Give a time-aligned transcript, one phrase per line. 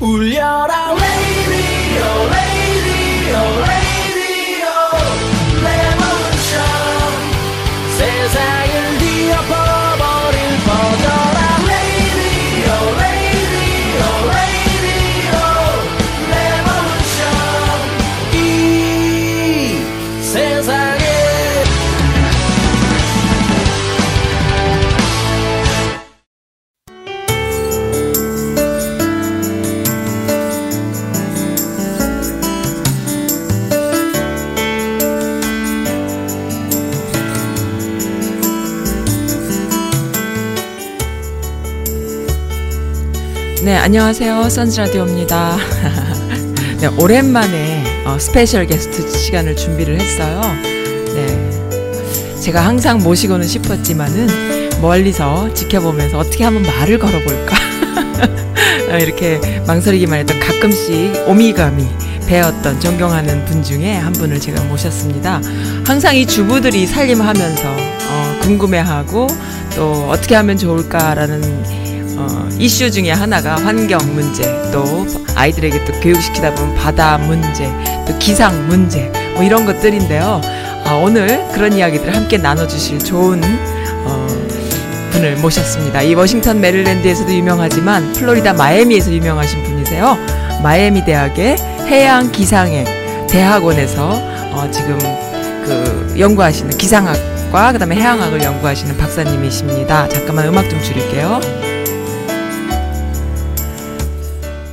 [0.00, 2.49] 울려라 레이디
[43.70, 44.48] 네, 안녕하세요.
[44.48, 45.56] 선즈라디오입니다.
[46.82, 50.40] 네, 오랜만에 어, 스페셜 게스트 시간을 준비를 했어요.
[51.14, 52.40] 네.
[52.40, 57.56] 제가 항상 모시고는 싶었지만은 멀리서 지켜보면서 어떻게 한번 말을 걸어볼까.
[58.90, 59.38] 어, 이렇게
[59.68, 61.86] 망설이기만 했던 가끔씩 오며가며
[62.26, 65.40] 뵈었던 존경하는 분 중에 한 분을 제가 모셨습니다.
[65.86, 69.28] 항상 이 주부들이 살림하면서 어, 궁금해하고
[69.76, 71.79] 또 어떻게 하면 좋을까라는 어,
[72.60, 77.66] 이슈 중에 하나가 환경 문제, 또 아이들에게 또 교육시키다 보면 바다 문제,
[78.06, 80.42] 또 기상 문제, 뭐 이런 것들인데요.
[80.84, 83.40] 아, 오늘 그런 이야기들을 함께 나눠주실 좋은
[84.04, 84.26] 어,
[85.12, 86.02] 분을 모셨습니다.
[86.02, 90.18] 이 워싱턴 메릴랜드에서도 유명하지만 플로리다 마이애미에서 유명하신 분이세요.
[90.62, 92.84] 마이애미 대학의 해양 기상행
[93.26, 94.10] 대학원에서
[94.52, 94.98] 어, 지금
[95.64, 100.10] 그 연구하시는 기상학과 그다음에 해양학을 연구하시는 박사님이십니다.
[100.10, 101.69] 잠깐만 음악 좀 줄일게요.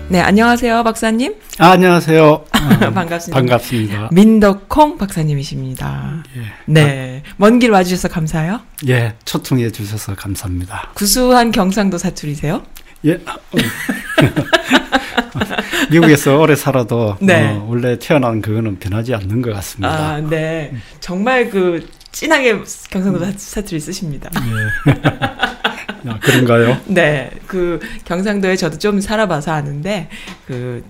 [0.10, 1.36] 네, 안녕하세요, 박사님.
[1.60, 2.24] 아, 안녕하세요.
[2.26, 2.46] 어,
[2.94, 3.34] 반갑습니다.
[3.34, 4.10] 반갑습니다.
[4.14, 6.24] 민덕콩 박사님이십니다.
[6.38, 6.42] 예.
[6.66, 8.62] 네, 먼길 와주셔서 감사해요.
[8.88, 10.92] 예, 초청해 주셔서 감사합니다.
[10.94, 12.64] 구수한 경상도 사투리세요?
[13.06, 13.20] 예.
[13.26, 13.58] 아, 어.
[15.92, 17.50] 미국에서 오래 살아도 네.
[17.50, 19.90] 어, 원래 태어난 그거는 변하지 않는 것 같습니다.
[19.90, 20.74] 아, 네.
[21.02, 21.86] 정말 그
[22.22, 24.32] 진하게 경상도 사- 사투리 쓰십니다.
[24.34, 26.10] 예.
[26.10, 26.82] 아, 그런가요?
[26.88, 30.10] 네, 그 경상도에 저도 좀 살아봐서 아는데
[30.48, 30.84] 그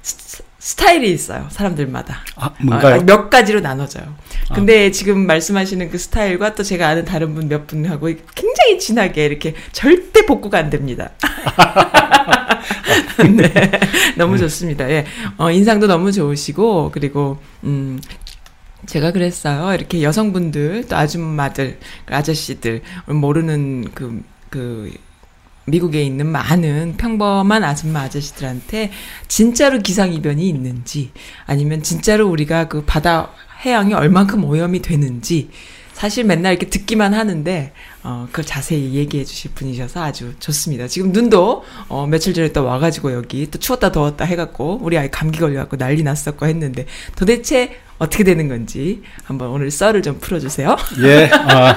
[0.00, 1.46] 스- 스타일이 있어요.
[1.50, 2.20] 사람들마다.
[2.36, 3.00] 아, 뭔가요?
[3.00, 4.14] 아, 몇 가지로 나눠져요.
[4.54, 9.54] 근데 지금 말씀하시는 그 스타일과 또 제가 아는 다른 분 몇 분하고 굉장히 진하게 이렇게
[9.72, 11.10] 절대 복구가 안 됩니다.
[13.36, 13.70] 네,
[14.16, 14.88] 너무 좋습니다.
[14.88, 15.04] 예,
[15.36, 18.00] 어, 인상도 너무 좋으시고 그리고 음.
[18.86, 19.74] 제가 그랬어요.
[19.74, 24.92] 이렇게 여성분들, 또 아줌마들, 그 아저씨들, 모르는 그, 그,
[25.66, 28.90] 미국에 있는 많은 평범한 아줌마 아저씨들한테
[29.28, 31.10] 진짜로 기상이변이 있는지
[31.46, 33.30] 아니면 진짜로 우리가 그 바다
[33.64, 35.48] 해양이 얼만큼 오염이 되는지
[35.94, 37.72] 사실 맨날 이렇게 듣기만 하는데
[38.02, 40.88] 어 그걸 자세히 얘기해 주실 분이셔서 아주 좋습니다.
[40.88, 45.38] 지금 눈도 어 며칠 전에 또 와가지고 여기 또 추웠다 더웠다 해갖고 우리 아이 감기
[45.38, 50.76] 걸려갖고 난리 났었고 했는데 도대체 어떻게 되는 건지 한번 오늘 썰을 좀 풀어주세요.
[51.02, 51.76] 예, 아,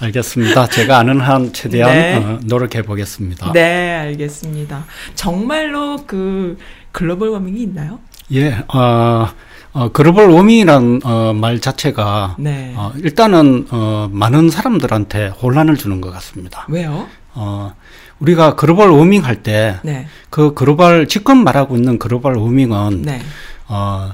[0.00, 0.66] 알겠습니다.
[0.68, 2.16] 제가 아는 한 최대한 네.
[2.16, 3.52] 어, 노력해 보겠습니다.
[3.52, 4.84] 네, 알겠습니다.
[5.14, 6.58] 정말로 그
[6.92, 7.98] 글로벌 워밍이 있나요?
[8.32, 9.28] 예, 어,
[9.72, 12.74] 어, 글로벌 워밍이란 어, 말 자체가 네.
[12.76, 16.66] 어, 일단은 어, 많은 사람들한테 혼란을 주는 것 같습니다.
[16.68, 17.08] 왜요?
[17.32, 17.74] 어,
[18.20, 23.20] 우리가 글로벌 워밍 할때 네, 그 글로벌 지금 말하고 있는 글로벌 워밍은 네,
[23.66, 24.12] 어,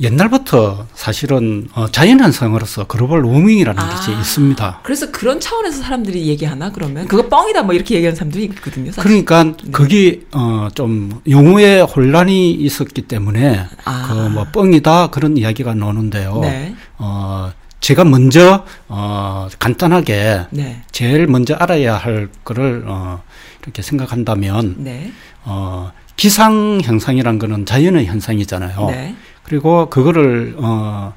[0.00, 3.88] 옛날부터 사실은 어, 자연현상으로서 글로벌 워밍이라는 아.
[3.90, 4.80] 것이 있습니다.
[4.82, 8.90] 그래서 그런 차원에서 사람들이 얘기하나 그러면 그거 뻥이다 뭐 이렇게 얘기하는 사람들이 있거든요.
[8.90, 9.02] 사실.
[9.02, 9.70] 그러니까 네.
[9.70, 14.08] 그게 어, 좀 용어에 혼란이 있었기 때문에 아.
[14.08, 16.40] 그뭐 뻥이다 그런 이야기가 나오는데요.
[16.42, 23.22] 네, 어, 제가 먼저 어, 간단하게 네, 제일 먼저 알아야 할 거를 어,
[23.62, 25.12] 이렇게 생각한다면 네,
[25.44, 29.14] 어, 기상 현상이란 거는 자연의 현상이잖아요.
[29.44, 31.14] 네, 그리고 그거를 어,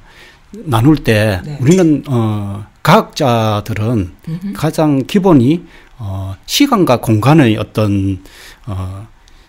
[0.52, 1.58] 나눌 때 네.
[1.60, 4.52] 우리는 어, 과학자들은 음흠.
[4.54, 5.64] 가장 기본이
[5.98, 8.22] 어, 시간과 공간의 어떤
[8.66, 9.06] 어,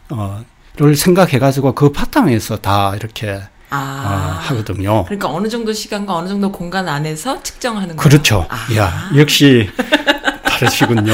[0.09, 0.43] 어,
[0.75, 5.03] 를 생각해 가지고 그 바탕에서 다 이렇게 아, 어, 하거든요.
[5.03, 7.97] 그러니까 어느 정도 시간과 어느 정도 공간 안에서 측정하는 거예요.
[7.97, 8.47] 그렇죠.
[8.49, 8.75] 아.
[8.77, 9.69] 야, 역시
[10.47, 11.11] 다르시군요.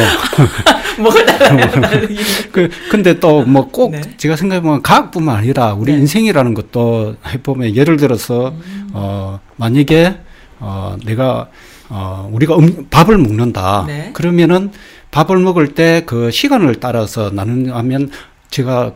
[1.01, 2.07] 뭐가 달라요?
[2.51, 4.01] 그 근데 또 뭐꼭 네.
[4.17, 5.99] 제가 생각해 보면 과학뿐만 아니라 우리 네.
[5.99, 8.89] 인생이라는 것도 해 보면 예를 들어서 음.
[8.93, 10.17] 어 만약에
[10.59, 11.49] 어 내가
[11.89, 13.83] 어 우리가 음, 밥을 먹는다.
[13.87, 14.09] 네.
[14.13, 14.71] 그러면은
[15.11, 18.09] 밥을 먹을 때 그 시간을 따라서 나누면
[18.49, 18.93] 제가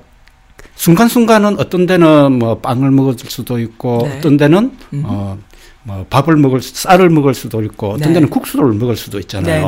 [0.75, 4.17] 순간순간은 어떤 데는 뭐 빵을 먹을 수도 있고 네.
[4.17, 5.03] 어떤 데는 음.
[5.05, 8.13] 어뭐 밥을 먹을 수- 쌀을 먹을 수도 있고 어떤 네.
[8.15, 9.67] 데는 국수를 먹을 수도 있잖아요.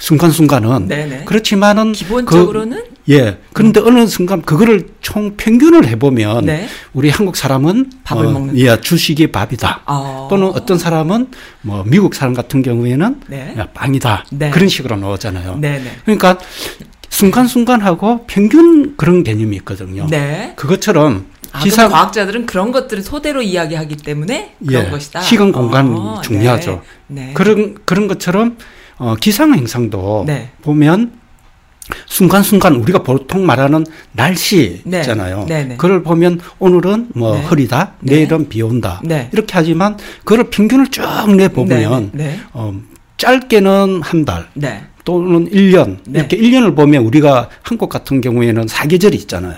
[0.00, 1.24] 순간순간은 네네.
[1.26, 3.38] 그렇지만은 기본적으로는 예.
[3.52, 6.66] 그런데 어느 순간 그거를 총 평균을 해보면 네.
[6.94, 8.58] 우리 한국 사람은 밥을 어, 먹는다.
[8.58, 9.82] 예, 주식이 밥이다.
[9.86, 10.26] 어.
[10.30, 11.28] 또는 어떤 사람은
[11.60, 13.54] 뭐 미국 사람 같은 경우에는 네.
[13.58, 14.24] 야, 빵이다.
[14.30, 14.50] 네.
[14.50, 15.56] 그런 식으로 나오잖아요.
[15.56, 15.98] 네네.
[16.04, 16.38] 그러니까
[17.10, 20.06] 순간순간하고 평균 그런 개념이 있거든요.
[20.08, 20.54] 네.
[20.56, 25.20] 그것처럼 아, 그럼 과학자들은 그런 것들을 소대로 이야기하기 때문에 그런 예, 것이다.
[25.20, 26.82] 시간 공간 어, 중요하죠.
[27.08, 27.26] 네.
[27.26, 27.32] 네.
[27.34, 28.56] 그런 그런 것처럼
[29.00, 30.50] 어, 기상 행상도 네.
[30.60, 31.12] 보면
[32.06, 34.98] 순간순간 우리가 보통 말하는 날씨 네.
[34.98, 35.46] 있잖아요.
[35.48, 35.76] 네, 네.
[35.76, 37.42] 그걸 보면 오늘은 뭐 네.
[37.44, 38.16] 흐리다, 네.
[38.16, 39.00] 내일은 비 온다.
[39.02, 39.30] 네.
[39.32, 41.02] 이렇게 하지만 그걸 평균을 쭉
[41.34, 42.24] 내 보면 네.
[42.24, 42.40] 네.
[42.52, 42.74] 어,
[43.16, 44.82] 짧게는 한 달, 네.
[45.04, 46.20] 또는 1년 네.
[46.20, 49.56] 이렇게 1년을 보면 우리가 한국 같은 경우에는 사계절이 있잖아요.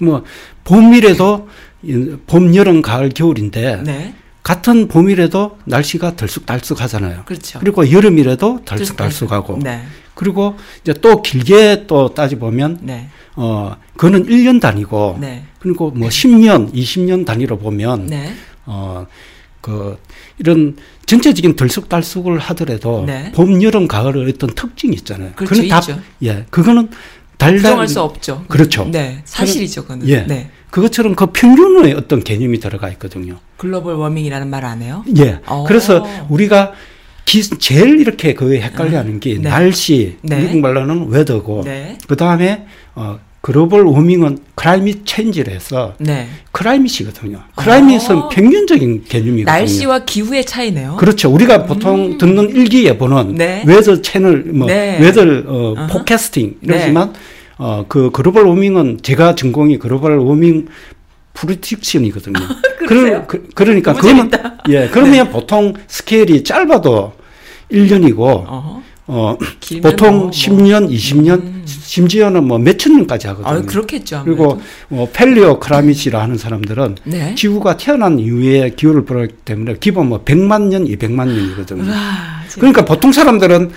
[0.00, 0.24] 뭐
[0.64, 1.48] 봄이라도
[1.84, 4.12] 이 봄, 여름, 가을, 겨울인데 네.
[4.46, 7.22] 같은 봄이라도 날씨가 덜쑥달쑥 하잖아요.
[7.24, 7.58] 그렇죠.
[7.58, 9.82] 그리고 여름이라도 덜쑥달쑥 하고 네.
[10.14, 13.08] 그리고 이제 또 길게 또 따져 보면 네.
[13.34, 15.42] 어 그거는 1년 단위고 네.
[15.58, 18.34] 그리고 뭐 10년, 20년 단위로 보면 네.
[18.66, 19.98] 어그
[20.38, 20.76] 이런
[21.06, 23.32] 전체적인 들쑥달쑥을 하더라도 네.
[23.32, 25.32] 봄, 여름, 가을의 어떤 특징이 있잖아요.
[25.34, 26.00] 그렇죠, 그건 다 있죠.
[26.22, 26.88] 예, 그거는
[27.36, 28.44] 달달 부정할 수 없죠.
[28.46, 28.84] 그렇죠.
[28.84, 29.22] 네.
[29.24, 30.08] 사실이죠, 그거는.
[30.08, 30.24] 예.
[30.76, 30.80] 네.
[30.80, 33.38] 그것처럼 그 평균의 어떤 개념이 들어가 있거든요.
[33.56, 35.04] global warming이라는 말 안 해요?
[35.18, 35.38] 예.
[35.46, 35.64] 어.
[35.66, 36.72] 그래서 우리가
[37.24, 39.48] 기, 제일 이렇게 그 헷갈려 하는 게 네.
[39.48, 40.40] 날씨, 네.
[40.42, 41.98] 미국 말로는 weather고, 네.
[42.06, 46.28] 그 다음에 어, global warming은 climate change를 해서 네.
[46.52, 47.40] climate이거든요.
[47.56, 48.28] climate은 어.
[48.28, 49.44] 평균적인 개념이거든요.
[49.44, 50.96] 날씨와 기후의 차이네요.
[50.96, 51.32] 그렇죠.
[51.32, 53.62] 우리가 보통 듣는 일기예보는 네.
[53.66, 54.98] weather channel, 뭐 네.
[55.00, 55.86] weather 어.
[55.90, 57.14] forecasting 이러지만
[57.58, 60.68] 어, 그 global warming은 제가 전공이 global warming
[61.34, 62.38] prediction이거든요.
[62.86, 63.24] 그러세요?
[63.26, 64.30] 그, 그러니까 그러면.
[64.68, 67.12] 예, 그러면 보통 스케일이 짧아도
[67.70, 68.82] 1년이고 어허.
[69.08, 69.38] 어,
[69.82, 70.30] 보통 뭐, 뭐.
[70.30, 73.58] 10년, 10년, 20년, 심지어는 뭐 몇천 년까지 하거든요.
[73.58, 74.16] 아, 그렇겠죠.
[74.16, 74.36] 아무래도.
[74.36, 77.34] 그리고 뭐 paleo climate이라 하는 사람들은 네.
[77.36, 81.84] 지구가 태어난 이후에 기후를 보기 때문에 기본 뭐 100만 년, 200만 년이거든요.
[81.84, 81.96] 우와,
[82.54, 83.70] 그러니까 보통 사람들은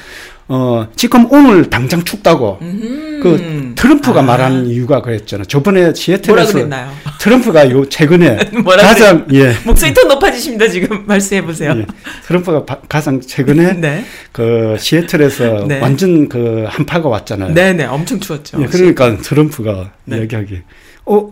[0.51, 3.19] 어 지금 오늘 당장 춥다고 음흠.
[3.21, 4.23] 그 트럼프가 아.
[4.23, 5.45] 말한 이유가 그랬잖아요.
[5.45, 6.67] 저번에 시애틀에서?
[7.21, 10.67] 트럼프가 요 최근에 가장 예, 목소리 톤 높아지십니다.
[10.67, 11.73] 지금 말씀해 보세요.
[11.77, 11.85] 예,
[12.25, 14.03] 트럼프가 바- 가장 최근에 네.
[14.31, 15.79] 그 시애틀에서 네.
[15.81, 17.53] 완전 그 한파가 왔잖아요.
[17.53, 17.85] 네, 네.
[17.85, 18.59] 엄청 추웠죠.
[18.61, 20.17] 예, 그러니까 트럼프가 네.
[20.17, 20.61] 이야기하기
[21.05, 21.31] 어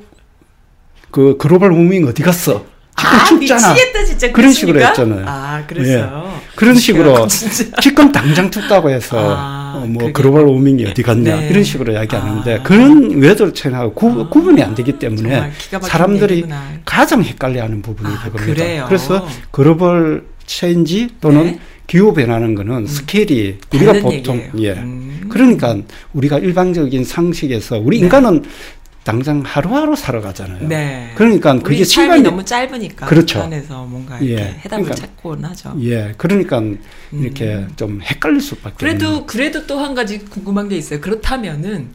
[1.10, 2.66] 그 글로벌 워밍 어디 갔어?
[2.98, 3.74] 아, 춥잖아.
[3.74, 4.32] 미치겠다 진짜.
[4.32, 4.82] 그런 식으로?
[4.82, 5.24] 했잖아요.
[5.28, 6.40] 아, 그랬어요.
[6.56, 7.28] 그런 식으로.
[7.82, 11.50] 지금 당장 춥다고 해서 아, 어, 뭐 그게- global warming이 어디 갔냐 네.
[11.50, 12.64] 이런 식으로 이야기하는데 아.
[12.64, 15.52] 그런 weather change하고 구, 아, 구분이 안 되기 때문에
[15.82, 16.64] 사람들이 얘기구나.
[16.86, 18.54] 가장 헷갈려하는 부분이 아, 그겁니다.
[18.54, 18.86] 그래요?
[18.88, 21.60] 그래서 global change 또는 네.
[21.86, 24.52] 기후 변화는 거는 스케일이 우리가 보통 얘기예요.
[24.60, 25.28] 예 음.
[25.30, 25.78] 그러니까
[26.14, 28.06] 우리가 일반적인 상식에서 우리 네.
[28.06, 28.44] 인간은
[29.08, 30.68] 당장 하루하루 살아가잖아요.
[30.68, 31.14] 네.
[31.16, 33.40] 그러니까 그게 시간이 너무 짧으니까 그렇죠.
[33.40, 34.48] 그 안에서 뭔가 이렇게 예.
[34.66, 35.76] 해답을 그러니까- 찾곤 하죠.
[35.82, 36.62] 예 그러니까
[37.14, 38.78] 이렇게 좀 헷갈릴 수밖에 음.
[38.78, 41.00] 그래도 그래도 또 한 가지 궁금한 게 있어요.
[41.00, 41.92] 그렇다면은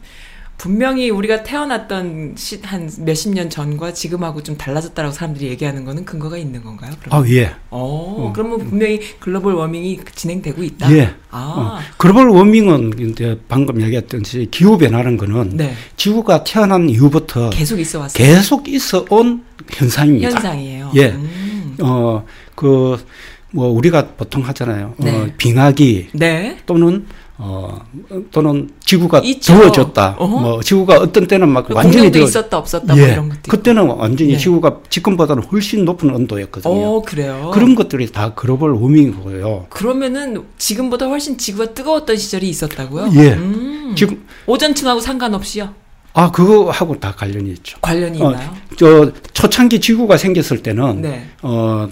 [0.57, 6.37] 분명히 우리가 태어났던 시, 한 몇십 년 전과 지금하고 좀 달라졌다라고 사람들이 얘기하는 거는 근거가
[6.37, 6.93] 있는 건가요?
[7.01, 7.21] 그럼?
[7.21, 7.47] 아 예.
[7.69, 8.33] 어, 어.
[8.33, 10.91] 그러면 분명히 글로벌 워밍이 진행되고 있다.
[10.95, 11.13] 예.
[11.31, 15.73] 아, 어, 글로벌 워밍은 이제 방금 얘기했듯이 기후 변화는 거는 네.
[15.97, 18.25] 지구가 태어난 이후부터 계속 있어 왔어요.
[18.25, 20.29] 계속 있어 온 현상입니다.
[20.29, 20.91] 현상이에요.
[20.95, 21.07] 예.
[21.09, 21.77] 음.
[21.81, 22.25] 어,
[22.55, 23.03] 그,
[23.51, 24.93] 뭐, 우리가 보통 하잖아요.
[24.97, 25.33] 어, 네.
[25.37, 26.57] 빙하기 네.
[26.65, 27.05] 또는
[27.37, 27.83] 어,
[28.31, 29.53] 또는 지구가 있죠.
[29.53, 30.17] 더워졌다.
[30.19, 30.39] 어허.
[30.39, 32.25] 뭐, 지구가 어떤 때는 막그 완전히 더워.
[32.25, 33.11] 있었다 없었다 뭐 예.
[33.13, 33.51] 이런 것도 있고.
[33.57, 34.37] 그때는 완전히 네.
[34.37, 36.71] 지구가 지금보다는 훨씬 높은 온도였거든요.
[36.73, 37.51] 어, 그래요.
[37.53, 39.65] 그런 것들이 다 글로벌 워밍이고요.
[39.69, 43.09] 그러면은 지금보다 훨씬 지구가 뜨거웠던 시절이 있었다고요?
[43.15, 43.33] 예.
[43.33, 43.93] 음.
[43.97, 45.73] 지금, 오전층하고 상관없이요?
[46.13, 47.79] 아, 그거하고 다 관련이 있죠.
[47.81, 48.53] 관련이 어, 있나요?
[48.77, 51.25] 저 초창기 지구가 생겼을 때는 네.
[51.41, 51.89] 어,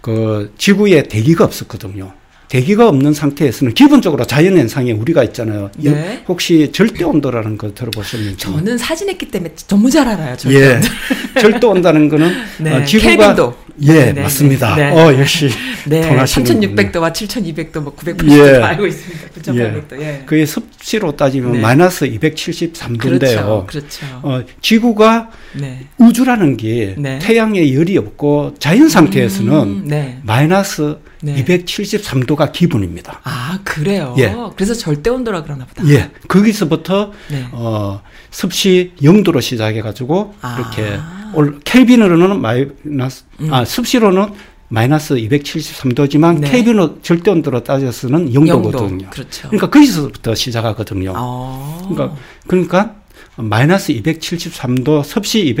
[0.00, 2.12] 그 지구에 대기가 없었거든요.
[2.48, 5.70] 대기가 없는 상태에서는 기본적으로 자연 현상에 우리가 있잖아요.
[5.84, 6.24] 여- 네.
[6.28, 8.38] 혹시 절대 온도라는 거 들어보셨는지?
[8.38, 10.36] 저는 사진했기 때문에 너무 잘 알아요.
[10.36, 10.56] 저는.
[10.56, 10.80] 예.
[11.40, 12.72] 절대 온다는 거는 네.
[12.74, 13.34] 어, 지구가.
[13.82, 14.74] 예, 네, 네, 맞습니다.
[14.76, 14.90] 네.
[14.90, 15.48] 어, 역시
[15.86, 16.74] 네, 통하시는군요.
[16.74, 18.60] 3600도와 7200도, 뭐 980도 예.
[18.60, 19.28] 다 알고 있습니다.
[19.52, 20.00] 9800도.
[20.00, 20.22] 예.
[20.26, 21.60] 그게 습지로 따지면 네.
[21.60, 22.98] 마이너스 273도인데요.
[22.98, 23.66] 그렇죠.
[23.68, 24.06] 그렇죠.
[24.22, 25.86] 어, 지구가 네.
[25.98, 27.18] 우주라는 게 네.
[27.20, 30.18] 태양에 열이 없고 자연 상태에서는 음, 네.
[30.22, 31.44] 마이너스 네.
[31.44, 33.20] 273도가 기본입니다.
[33.24, 34.14] 아, 그래요.
[34.18, 34.34] 예.
[34.56, 35.88] 그래서 절대 온도라 그러나 보다.
[35.88, 37.44] 예, 거기서부터 네.
[37.52, 40.58] 어, 습시 0도로 시작해 가지고 아.
[40.58, 40.98] 이렇게
[41.34, 43.52] 올 켈빈으로는 마이너스 음.
[43.52, 44.28] 아 습시로는
[44.68, 46.50] 마이너스 273도지만 네.
[46.50, 49.02] KB는 절대 온도로 따져서는 0도거든요.
[49.02, 49.10] 영도.
[49.10, 49.48] 그렇죠.
[49.48, 51.14] 그러니까 거기서부터 시작하거든요.
[51.16, 51.88] 어.
[51.90, 52.16] 그러니까
[52.46, 52.94] 그러니까
[53.36, 55.54] 마이너스 273도, 섭씨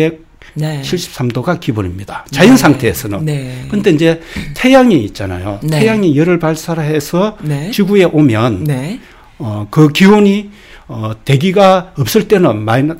[0.54, 0.82] 네.
[0.82, 2.26] 273도가 기본입니다.
[2.30, 2.56] 자연 네.
[2.56, 3.24] 상태에서는.
[3.24, 3.66] 네.
[3.70, 4.20] 근데 이제
[4.54, 5.60] 태양이 있잖아요.
[5.62, 5.80] 네.
[5.80, 7.70] 태양이 열을 발사해서 네.
[7.70, 9.00] 지구에 오면 네.
[9.38, 10.50] 어, 그 기온이
[10.88, 12.96] 어, 대기가 없을 때는 마이너,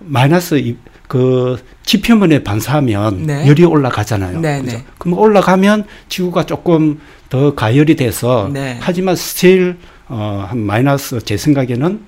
[0.00, 0.76] 마이너스 이-
[1.06, 3.46] 그 지표면에 반사하면 네.
[3.48, 4.40] 열이 올라가잖아요.
[4.40, 4.76] 네, 그죠?
[4.76, 4.84] 네.
[4.98, 8.76] 그럼 올라가면 지구가 조금 더 가열이 돼서 네.
[8.80, 9.78] 하지만 still
[10.08, 12.00] 어, 한 마이너스 제 생각에는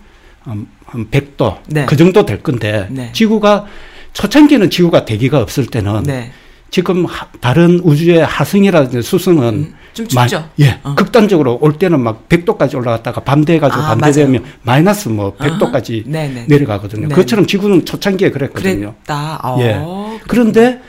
[0.43, 1.87] 한, 한 100도 네.
[1.87, 3.11] 그 정도 될 건데 네.
[3.13, 3.65] 지구가
[4.13, 6.31] 초창기는 지구가 대기가 없을 때는 네.
[6.71, 10.49] 지금 하- 다른 우주의 하승이라든지 수승은 음, 좀 마- 춥죠.
[10.61, 10.95] 예, 어.
[10.95, 14.13] 극단적으로 올 때는 막 100도까지 올라갔다가 밤 돼 가지고 아, 밤 맞아요.
[14.15, 16.13] 되면 마이너스 뭐 100도까지 아하.
[16.13, 16.47] 네네.
[16.49, 17.09] 내려가거든요.
[17.09, 17.15] 네.
[17.15, 18.95] 그것처럼 지구는 초창기에 그랬거든요.
[18.95, 19.41] 그랬다.
[19.43, 19.81] 어, 예.
[20.29, 20.81] 그런데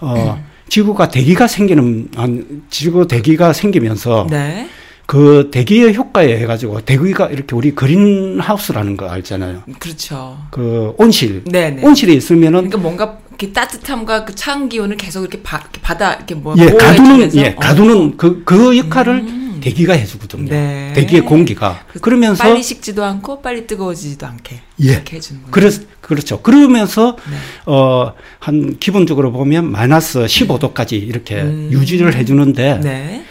[0.00, 4.68] 어, 지구가 대기가 생기는 한 지구 대기가 생기면서 네.
[5.06, 9.62] 그 대기의 효과에 해가지고 대기가 이렇게 우리 그린하우스라는 거 알잖아요.
[9.78, 10.36] 그렇죠.
[10.50, 11.82] 그 온실 네네.
[11.84, 16.34] 온실에 있으면은 그러니까 뭔가 이렇게 따뜻함과 그 차은 기온을 계속 이렇게, 바, 이렇게 받아 이렇게
[16.34, 17.34] 뭐 예 가두는?
[17.34, 17.56] 예 어.
[17.56, 19.60] 가두는 그그 역할을 음.
[19.60, 20.48] 대기가 해주거든요.
[20.48, 20.92] 네.
[20.94, 24.92] 대기의 공기가 그 그러면서 빨리 식지도 않고 빨리 뜨거워지지도 않게 예.
[24.92, 25.50] 이렇게 해주는 거예요.
[25.50, 26.40] 그렇, 그렇죠.
[26.40, 27.36] 그러면서, 네.
[27.66, 31.70] 어, 한, 기본적으로 보면 마이너스 15도까지 이렇게 음.
[31.72, 33.24] 유지를 해주는데, 네.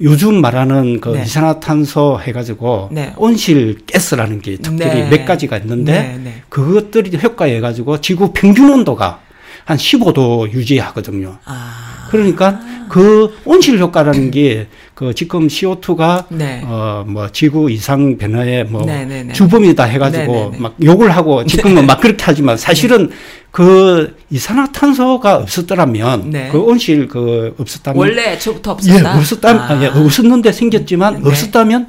[0.00, 1.22] 요즘 말하는 그 네.
[1.22, 3.14] 이산화탄소 해가지고, 네.
[3.16, 5.08] 온실 가스라는 게 특별히 네.
[5.08, 6.42] 몇 가지가 있는데, 네, 네.
[6.50, 9.20] 그것들이 효과해가지고 지구 평균 온도가
[9.64, 11.38] 한 15도 유지하거든요.
[11.44, 12.06] 아.
[12.10, 16.62] 그러니까 그 온실 효과라는 게 그 지금 CO2가 네.
[16.64, 19.32] 어뭐 지구 이상 변화의 뭐 네, 네, 네.
[19.32, 20.58] 주범이다 해가지고 네, 네, 네.
[20.60, 23.10] 막 욕을 하고 지금은 막 그렇게 하지만 사실은
[23.50, 26.48] 그 이산화탄소가 없었더라면 네.
[26.52, 29.18] 그 온실 그 없었다면 원래 애초부터 예 없었다.
[29.18, 29.82] 없었다 아.
[29.82, 31.28] 예, 없었는데 생겼지만 네.
[31.28, 31.88] 없었다면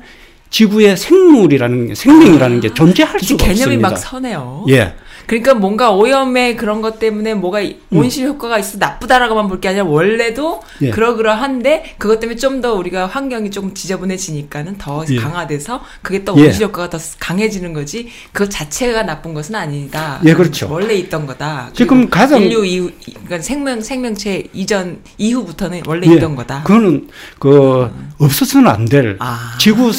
[0.50, 3.89] 지구에 생물이라는 게 생명이라는 게 존재할 이제 수가 개념이 없습니다.
[3.89, 4.65] 막 서네요.
[4.70, 4.94] 예.
[5.27, 9.86] 그러니까 뭔가 오염의 그런 것 때문에 뭐가 이- 온실 효과가 있어 나쁘다라고만 볼 게 아니라
[9.86, 10.86] 원래도 음.
[10.88, 10.89] 예.
[10.91, 15.15] 그러그러한데 그것 때문에 좀 더 우리가 환경이 조금 지저분해지니까는 더 예.
[15.17, 16.46] 강화돼서 그게 또 예.
[16.48, 20.20] 온실 효과가 더 강해지는 거지 그것 자체가 나쁜 것은 아니다.
[20.25, 20.67] 예, 그렇죠.
[20.72, 21.70] 원래 있던 거다.
[21.74, 26.15] 지금 가장- 인류 이후 그러니까 생명 생명체 이전 이후부터는 원래 예.
[26.15, 26.63] 있던 거다.
[26.63, 27.08] 그거는
[27.39, 27.89] 그
[28.20, 29.55] 없어서는 안될 아.
[29.60, 29.91] 지구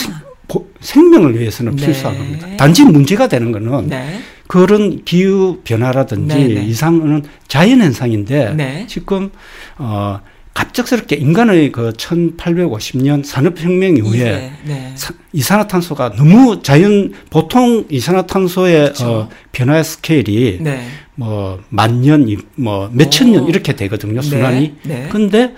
[0.80, 1.86] 생명을 위해서는 네.
[1.86, 2.46] 필수한 겁니다.
[2.56, 4.20] 단지 문제가 되는 거는 네.
[4.48, 6.64] 그런 기후 변화라든지 네, 네.
[6.64, 8.86] 이상은 자연 현상인데 네.
[8.88, 9.30] 지금
[9.78, 10.20] 어
[10.54, 14.92] 갑작스럽게 인간의 그 1850년 산업혁명 이후에 이후에, 네.
[14.94, 19.06] 사- 이산화탄소가 너무 자연 보통 이산화탄소의 그렇죠.
[19.10, 20.86] 어, 변화 스케일이 네.
[21.16, 23.48] 뭐만 년, 뭐 몇천 년 오.
[23.48, 24.74] 이렇게 되거든요 순환이.
[24.84, 24.94] 네.
[25.02, 25.08] 네.
[25.10, 25.52] 근데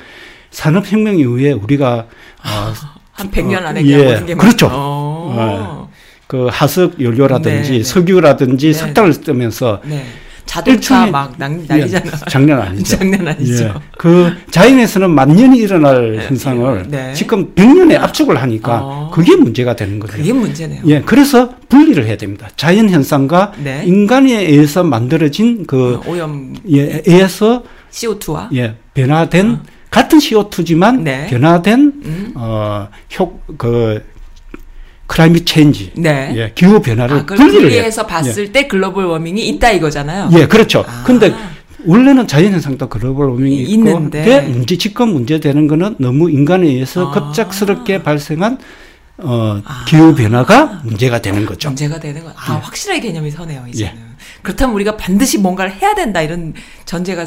[0.51, 2.07] 산업혁명 이후에 우리가
[2.45, 2.73] 어,
[3.13, 4.67] 한 100년 안에 어, 예, 모든 게 그렇죠.
[4.69, 5.88] 막- 어.
[6.29, 7.83] 그 하석 연료라든지 네, 네.
[7.83, 10.05] 석유라든지 네, 석탄을 쓰면서 네.
[10.45, 12.05] 자동차 막 난, 난리잖아.
[12.07, 12.85] 예, 장난 아니죠.
[12.97, 13.65] 장난 아니죠.
[13.65, 13.73] 예.
[13.99, 17.15] 그 자연에서는 만 년이 일어날 현상을 네.
[17.15, 19.11] 지금 100년에 압축을 하니까 어.
[19.13, 20.17] 그게 문제가 되는 거죠.
[20.17, 20.83] 그게 문제네요.
[20.87, 22.49] 예, 그래서 분리를 해야 됩니다.
[22.57, 23.83] 자연 현상과 네.
[23.87, 31.03] 인간에 의해서 만들어진 그 어, 오염 예, 에서 CO2와 예, 변화된 같은 CO2지만 어.
[31.03, 31.27] 네.
[31.29, 32.33] 변화된 음.
[32.37, 34.03] 어, 효그
[35.09, 36.33] climate change 네.
[36.37, 38.07] 예, 기후 변화를 아, 분리를 분리해서.
[38.07, 40.31] 봤을 때 global warming이 있다 이거잖아요.
[40.35, 40.85] 예, 그렇죠.
[40.87, 41.03] 아.
[41.05, 41.35] 근데
[41.85, 44.41] 원래는 자연 현상도 global warming이 이- 있고 있는데.
[44.43, 47.13] 문제 지금 문제되는 거는 너무 인간에 의해서 아.
[47.13, 48.59] 급작스럽게 발생한
[49.21, 49.85] 어, 아.
[49.89, 51.71] 기후 변화가 문제가 되는 거죠.
[51.71, 52.29] 문제가 되는 거.
[52.31, 52.61] 아, 예.
[52.61, 53.95] 확실하게 개념이 서네요, 이제는.
[54.43, 56.53] 그렇다면 우리가 반드시 뭔가를 해야 된다 이런
[56.85, 57.27] 전제가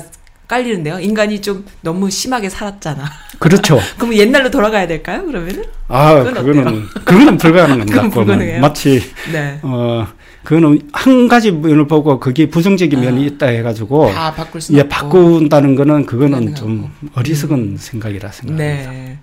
[0.55, 0.99] 깔리는데요.
[0.99, 3.05] 인간이 좀 너무 심하게 살았잖아.
[3.39, 3.79] 그렇죠.
[3.97, 5.25] 그럼 옛날로 돌아가야 될까요?
[5.25, 5.63] 그러면은?
[5.87, 8.09] 아, 그건 그거는 그거는 불가능합니다.
[8.11, 8.59] 그건?
[8.59, 9.59] 마치 네.
[9.61, 10.05] 어
[10.43, 14.89] 그거는 한 가지 면을 보고 그게 부정적인 면이 있다 해가지고 다 바꿀 수는 예.
[14.89, 16.55] 바꾼다는 거는 그거는 불가능하고.
[16.59, 18.91] 좀 어리석은 생각이라 생각합니다.
[18.91, 19.19] 네.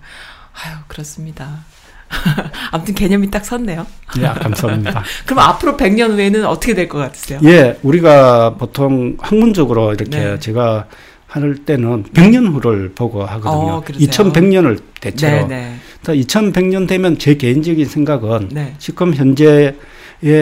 [0.53, 1.59] 아유, 그렇습니다.
[2.71, 3.85] 아무튼 개념이 딱 섰네요.
[4.17, 5.03] 예, 감사합니다.
[5.27, 7.39] 그럼 앞으로 100년 후에는 어떻게 될 것 같으세요?
[7.43, 10.39] 예, 우리가 보통 학문적으로 이렇게 네.
[10.39, 10.87] 제가
[11.29, 13.73] 할 때는 100년 후를 보고 하거든요.
[13.73, 14.09] 어, 그러세요?
[14.09, 15.47] 2100년을 대체로.
[15.47, 15.75] 네, 네.
[16.01, 18.73] 그래서 2100년 되면 제 개인적인 생각은 네.
[18.79, 19.75] 지금 현재의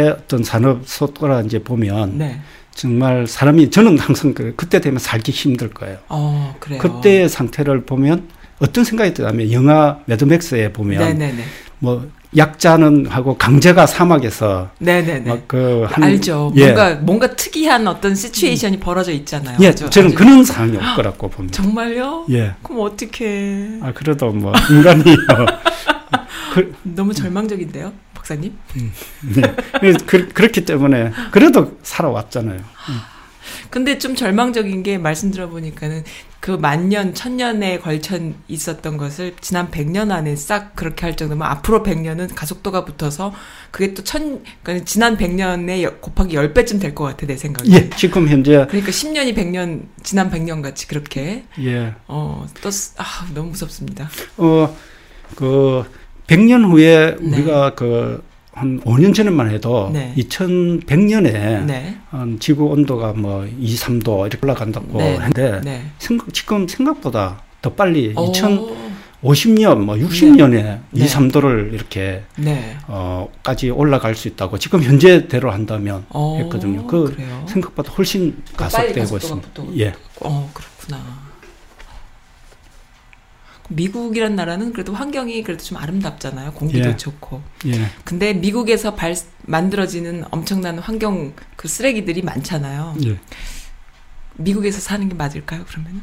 [0.09, 2.39] 어떤 산업 속도라 이제 보면 네.
[2.71, 5.97] 정말 사람이 저는 항상 그 그때 되면 살기 힘들 거예요.
[6.07, 6.79] 어, 그래요.
[6.79, 8.29] 그때의 상태를 보면
[8.59, 11.43] 어떤 생각이 드냐면 영화 매드맥스에 보면 네, 네, 네.
[11.79, 15.29] 뭐 약자는 하고 강제가 사막에서 네네네.
[15.29, 16.51] 막그한 알죠.
[16.55, 16.65] 예.
[16.73, 19.57] 뭔가 뭔가 특이한 어떤 시츄에이션이 벌어져 있잖아요.
[19.61, 21.61] 예, 아주- 저는 아주- 그런 상황이 없더라고 봅니다.
[21.61, 22.25] 정말요?
[22.31, 22.53] 예.
[22.63, 23.67] 그럼 어떻게?
[23.81, 25.45] 아 그래도 뭐 인간이 어,
[26.53, 28.53] 그, 너무 절망적인데요, 박사님?
[29.35, 29.93] 네.
[30.05, 32.59] 그, 그렇기 때문에 그래도 살아왔잖아요.
[33.69, 36.03] 근데 좀 절망적인 게 말씀 들어보니까는
[36.47, 42.33] 그 만년, 천년에 걸쳐 있었던 것을 지난 100년 안에 싹 그렇게 할 정도면 앞으로 100년은
[42.33, 43.33] 가속도가 붙어서
[43.69, 47.69] 그게 또 천, 그러니까 지난 100년에 곱하기 10배쯤 될 것 같아, 내 생각에.
[47.73, 53.03] 예, 지금 현재 그러니까 10년이 100년, 지난 100년 같이 그렇게, 예, 어, 또, 쓰- 아,
[53.33, 54.09] 너무 무섭습니다.
[54.37, 54.73] 어,
[55.35, 55.83] 그
[56.27, 57.39] 100년 후에 네.
[57.39, 58.23] 우리가 그
[58.57, 60.13] 한 5년 전에만 해도 네.
[60.17, 61.95] 2100년에 네.
[62.09, 65.11] 한 지구 온도가 뭐 2, 3도 이렇게 올라간다고 네.
[65.13, 65.85] 했는데 네.
[65.99, 70.81] 생각, 지금 생각보다 더 빨리 오, 2050년, 뭐 60년에 네.
[70.93, 72.77] 2, 3도를 이렇게 네.
[72.87, 76.87] 어까지 올라갈 수 있다고 지금 현재대로 한다면 어, 했거든요.
[76.87, 77.45] 그 그래요?
[77.47, 79.49] 생각보다 훨씬 그 가속되고 있습니다.
[79.53, 79.93] 또- 예.
[80.21, 81.26] 어, 그렇구나.
[83.69, 86.53] 미국이란 나라는 그래도 환경이 그래도 좀 아름답잖아요.
[86.53, 86.97] 공기도 예.
[86.97, 87.41] 좋고.
[87.67, 87.87] 예.
[88.03, 92.95] 근데 미국에서 발, 만들어지는 엄청난 환경 그 쓰레기들이 많잖아요.
[93.05, 93.17] 예.
[94.37, 96.01] 미국에서 사는 게 맞을까요, 그러면?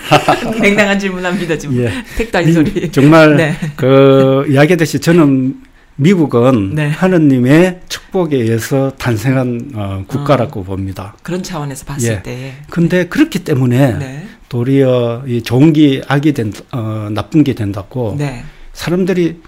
[0.60, 1.78] 냉랭한 질문합니다, 지금.
[1.78, 1.92] 예.
[2.16, 2.90] 택도 아닌 소리.
[2.90, 3.56] 정말 네.
[3.76, 5.62] 그 이야기했듯이 저는
[5.96, 6.88] 미국은 네.
[6.90, 11.14] 하느님의 축복에 의해서 탄생한 어, 국가라고 봅니다.
[11.22, 12.22] 그런 차원에서 봤을 예.
[12.22, 12.54] 때.
[12.68, 14.25] 근데 그렇기 때문에 네.
[14.48, 18.44] 도리어 이 좋은 게 악이 된, 어, 나쁜 게 된다고 네.
[18.72, 19.40] 사람들이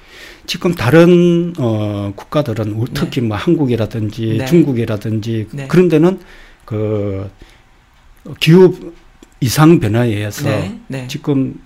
[0.47, 4.45] 지금 다른 어, 국가들은 우- 특히 뭐 한국이라든지 네.
[4.47, 5.69] 중국이라든지 네.
[5.69, 6.19] 그런 데는
[6.65, 7.31] 그
[8.41, 8.93] 기후
[9.41, 10.81] 이상 변화에 의해서 네.
[10.89, 11.07] 네.
[11.09, 11.61] 지금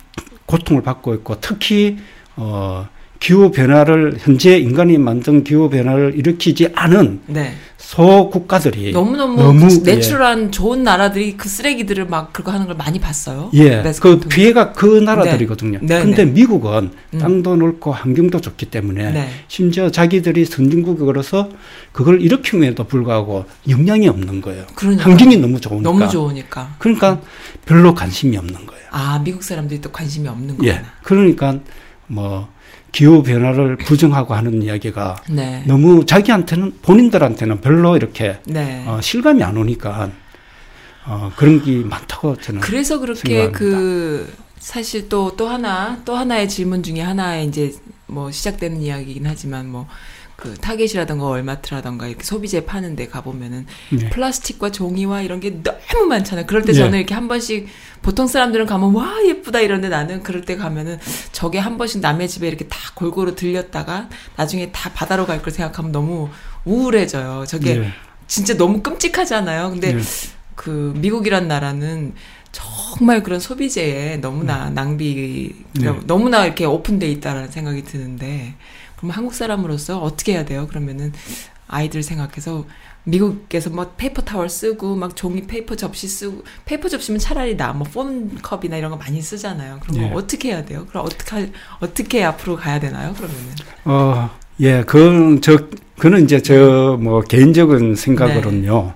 [0.46, 1.96] 고통을 받고 있고 특히
[2.36, 2.86] 어
[3.22, 7.54] 기후 변화를 현재 인간이 만든 기후 변화를 일으키지 않은 네.
[7.76, 12.98] 소 국가들이 너무너무 너무, 그 내추럴한 좋은 나라들이 그 쓰레기들을 막 그거 하는 걸 많이
[12.98, 13.50] 봤어요.
[13.54, 15.78] 예, 그 보통- 피해가 그 나라들이거든요.
[15.82, 16.32] 네, 근데 네.
[16.32, 17.18] 미국은 음.
[17.18, 19.28] 땅도 넓고 환경도 좋기 때문에 네.
[19.46, 21.48] 심지어 자기들이 선진국으로서
[21.92, 24.64] 그걸 일으킴에도 불구하고 영향이 없는 거예요.
[24.74, 25.04] 그러니까.
[25.04, 25.88] 환경이 너무 좋으니까.
[25.88, 26.74] 너무 좋으니까.
[26.78, 27.20] 그러니까
[27.66, 28.82] 별로 관심이 없는 거예요.
[28.90, 30.72] 아, 미국 사람들이 또 관심이 없는 거구나.
[30.72, 30.82] 예.
[31.04, 31.61] 그러니까
[32.08, 32.48] 뭐
[32.92, 35.64] 기후 변화를 부정하고 하는 이야기가 네.
[35.66, 38.85] 너무 자기한테는 본인들한테는 별로 이렇게 네.
[38.87, 40.11] 어, 실감이 안 오니까
[41.07, 43.59] 어, 그런 게 많다고 저는 그래서 그렇게 생각합니다.
[43.59, 47.74] 그 사실 또또 하나 또 하나의 질문 중에 하나에 이제
[48.07, 49.88] 뭐 시작되는 이야기이긴 하지만 뭐
[50.42, 54.11] 그 타겟이라던가 월마트라던가 이렇게 소비재 파는 데 가보면은 네.
[54.11, 56.46] 플라스틱과 종이와 이런 게 너무 많잖아요.
[56.46, 56.74] 그럴 때 예.
[56.74, 57.68] 저는 이렇게 한 번씩
[58.02, 60.98] 보통 사람들은 가면 와 예쁘다 이런데 나는 그럴 때 가면은
[61.31, 65.92] 저게 한 번씩 남의 집에 이렇게 다 골고루 들렸다가 나중에 다 바다로 갈 걸 생각하면
[65.92, 66.28] 너무
[66.64, 67.44] 우울해져요.
[67.46, 67.92] 저게 예.
[68.26, 69.70] 진짜 너무 끔찍하잖아요.
[69.70, 70.00] 근데 예.
[70.57, 72.14] 그 미국이란 나라는
[72.50, 75.92] 정말 그런 소비재에 너무나 낭비 네.
[76.05, 78.55] 너무나 이렇게 오픈돼 있다라는 생각이 드는데
[79.02, 80.68] 그럼 한국 사람으로서 어떻게 해야 돼요?
[80.68, 81.12] 그러면은
[81.66, 82.64] 아이들 생각해서
[83.04, 88.31] 미국에서 뭐 paper towel 쓰고 막 종이 paper 접시 쓰고 paper 접시면 차라리 나뭐 foam
[88.40, 89.80] cup이나 이런 거 많이 쓰잖아요.
[89.82, 90.10] 그럼 예.
[90.14, 90.86] 어떻게 해야 돼요?
[90.88, 93.12] 그럼 어떻게 할- 어떻게 앞으로 가야 되나요?
[93.14, 93.40] 그러면은
[93.84, 95.66] 어, 예, 그, 저,
[95.98, 98.94] 그는 이제 저, 뭐, 개인적인 생각으로는요,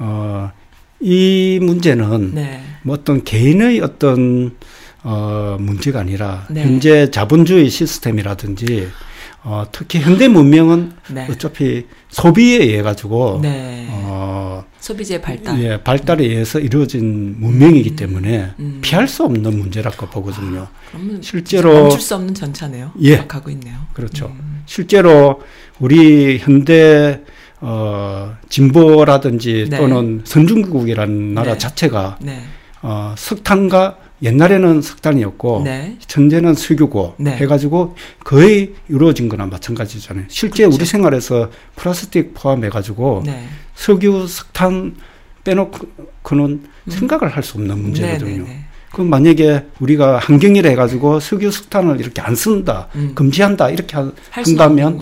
[0.00, 0.50] 어,
[0.98, 2.62] 이 문제는 네.
[2.82, 4.56] 뭐 어떤 개인의 어떤,
[5.04, 6.64] 어, 문제가 아니라, 네.
[6.64, 8.88] 현재 자본주의 시스템이라든지,
[9.48, 11.28] 어, 특히 현대 문명은 네.
[11.30, 13.86] 어차피 소비에 의해 가지고, 네.
[13.90, 15.62] 어, 소비재 발달.
[15.62, 18.78] 예, 발달에 의해서 이루어진 문명이기 때문에 음.
[18.82, 20.66] 피할 수 없는 문제라고 보거든요.
[20.90, 22.90] 그러면 실제로- 멈출 수 없는 전차네요.
[23.02, 23.18] 예.
[23.18, 23.76] 가고 있네요.
[23.92, 24.26] 그렇죠.
[24.36, 24.62] 음.
[24.66, 25.40] 실제로
[25.78, 27.20] 우리 현대
[27.60, 29.78] 어 진보라든지 네.
[29.78, 31.58] 또는 선진국이라는 나라 네.
[31.58, 32.42] 자체가 네.
[32.82, 35.96] 어 석탄과 옛날에는 석탄이었고 네.
[36.08, 37.32] 현재는 석유고 네.
[37.36, 40.24] 해가지고 거의 이루어진 거나 마찬가지잖아요.
[40.28, 40.76] 실제 그렇죠.
[40.76, 43.46] 우리 생활에서 플라스틱 포함해가지고 네.
[43.74, 44.96] 석유, 석탄
[45.44, 48.42] 빼놓고는 생각을 할 수 없는 문제거든요.
[48.42, 48.44] 음.
[48.44, 48.65] 네네네.
[48.96, 53.12] 그럼 만약에 우리가 환경이라 해가지고 석유, 석탄을 이렇게 안 쓴다, 음.
[53.14, 54.98] 금지한다 이렇게 하- 한다면.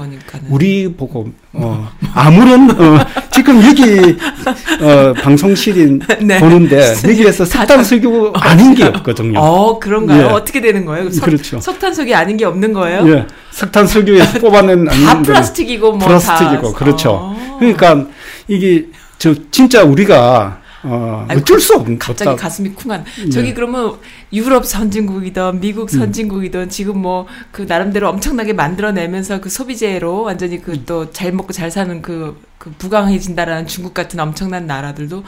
[0.50, 2.98] 우리 보고 어, 아무런 어,
[3.30, 4.16] 지금 여기
[4.82, 6.40] 어, 방송실인 네.
[6.40, 9.38] 보는데 여기에서 석탄 석유 아닌 게 없거든요.
[9.38, 10.22] 어 그런가요?
[10.22, 10.24] 예.
[10.24, 11.08] 어떻게 되는 거예요?
[11.12, 11.60] 석, 그렇죠.
[11.60, 13.08] 석탄석이 아닌 게 없는 거예요?
[13.08, 16.78] 예, 석탄 석유에서 뽑아낸 다 아닌 플라스틱이고 뭐 플라스틱이고 다.
[16.78, 17.10] 그렇죠.
[17.12, 17.56] 어.
[17.60, 18.06] 그러니까
[18.48, 18.86] 이게
[19.18, 22.42] 저 진짜 우리가 어, 아이고, 어쩔 수 없는 갑자기 없다.
[22.42, 23.04] 가슴이 쿵한.
[23.26, 23.30] 예.
[23.30, 23.94] 저기 그러면
[24.32, 25.98] 유럽 선진국이든 미국 음.
[25.98, 30.62] 선진국이든 지금 뭐 그 나름대로 엄청나게 만들어내면서 그 소비재로 완전히 음.
[30.62, 35.22] 그또 잘 먹고 잘 사는 그, 그 부강해진다라는 중국 같은 엄청난 나라들도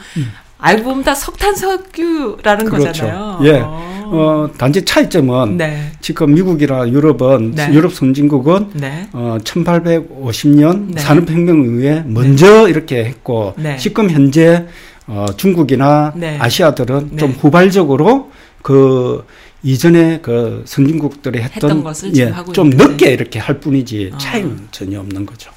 [0.59, 2.69] 알고 보면 다 석탄 석유라는 음.
[2.69, 2.87] 그렇죠.
[2.87, 3.39] 거잖아요.
[3.43, 3.59] 예.
[3.63, 3.97] 어.
[4.09, 5.91] 어, 단지 차이점은 네.
[5.99, 7.73] 지금 미국이나 유럽은 네.
[7.73, 9.07] 유럽 선진국은 네.
[9.11, 11.01] 어, 1850년 네.
[11.01, 13.75] 산업혁명 이후에 먼저 이렇게 했고 네.
[13.77, 14.65] 지금 현재
[15.07, 16.37] 어, 중국이나 네.
[16.39, 17.17] 아시아들은 네.
[17.17, 19.25] 좀 후발적으로 그
[19.63, 22.91] 이전에 그 선진국들이 했던, 했던 하고 좀 있는데.
[22.91, 24.17] 늦게 이렇게 할 뿐이지 아.
[24.17, 25.51] 차이는 전혀 없는 거죠.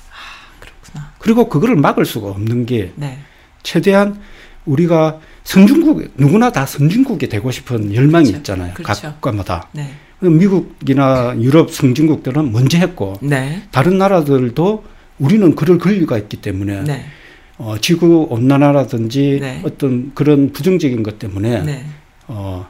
[0.60, 1.12] 그렇구나.
[1.18, 3.18] 그리고 그거를 막을 수가 없는 게 네.
[3.62, 4.20] 최대한
[4.64, 8.38] 우리가 선진국 누구나 다 선진국이 되고 싶은 열망이 그렇죠.
[8.38, 8.74] 있잖아요.
[8.74, 9.02] 그렇죠.
[9.02, 9.90] 각국마다 네.
[10.20, 13.62] 미국이나 유럽 선진국들은 먼저 했고 네.
[13.70, 14.84] 다른 나라들도
[15.18, 17.06] 우리는 그럴 권리가 있기 때문에 네.
[17.60, 19.60] 어, 지구 온난화라든지 네.
[19.62, 21.86] 어떤 그런 부정적인 것 때문에 네.
[22.26, 22.66] 어,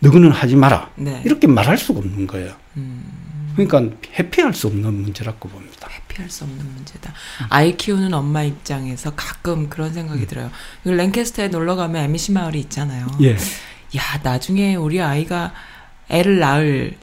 [0.00, 1.22] 너희는 하지 마라 네.
[1.24, 2.52] 이렇게 말할 수가 없는 거예요.
[2.76, 3.02] 음.
[3.56, 5.88] 그러니까 회피할 수 없는 문제라고 봅니다.
[5.90, 7.14] 회피할 수 없는 문제다.
[7.48, 10.50] 아이 키우는 엄마 입장에서 가끔 그런 생각이 들어요.
[10.82, 13.06] 그 랭캐스터에 놀러 가면 에미시 마을이 있잖아요.
[13.22, 15.54] 예, 야, 나중에 우리 아이가
[16.10, 16.94] 애를 낳을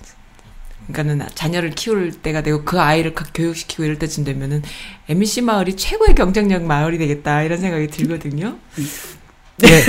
[0.87, 4.63] 그러니까는 자녀를 키울 때가 되고 그 아이를 각 교육시키고 이럴 때쯤 되면은
[5.09, 8.57] MBC 마을이 최고의 경쟁력 마을이 되겠다 이런 생각이 들거든요.
[9.59, 9.81] 네.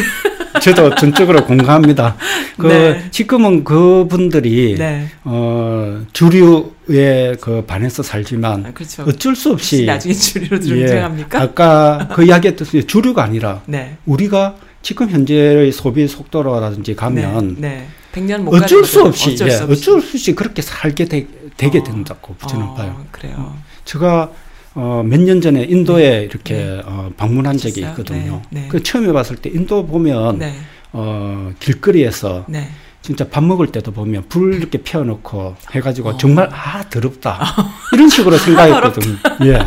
[0.62, 2.16] 저도 전적으로 공감합니다.
[2.56, 3.04] 그 네.
[3.10, 5.08] 지금은 그분들이 네.
[5.24, 9.04] 어, 주류에 그 반해서 살지만 아, 그렇죠.
[9.04, 11.40] 어쩔 수 없이 나중에 주류로 예, 등장합니까?
[11.40, 13.98] 아까 그 이야기했듯이 주류가 아니라 네.
[14.06, 17.58] 우리가 지금 현재의 소비 속도라든지 가면
[18.20, 18.26] 네.
[18.26, 18.36] 네.
[18.36, 19.02] 100년 못 어쩔 가는 수.
[19.04, 19.72] 없이 어쩔 예, 수 없이.
[19.90, 21.26] 어쩔 수 없이 그렇게 살게 되,
[21.56, 21.82] 게 어.
[21.82, 23.04] 된다고 저는 어, 봐요.
[23.10, 23.56] 그래요.
[23.84, 24.30] 제가
[24.74, 27.90] 어, 몇 년 전에 인도에 이렇게 어, 방문한 적이 진짜요?
[27.92, 28.42] 있거든요.
[28.50, 28.68] 네, 네.
[28.68, 30.54] 그 처음에 봤을 때 인도 보면 네.
[30.92, 32.68] 어, 길거리에서 네.
[33.02, 36.16] 진짜 밥 먹을 때도 보면 불 이렇게 피워놓고 해가지고 어.
[36.16, 37.40] 정말 아 더럽다
[37.92, 39.16] 이런 식으로 생각했거든요.
[39.46, 39.58] 예.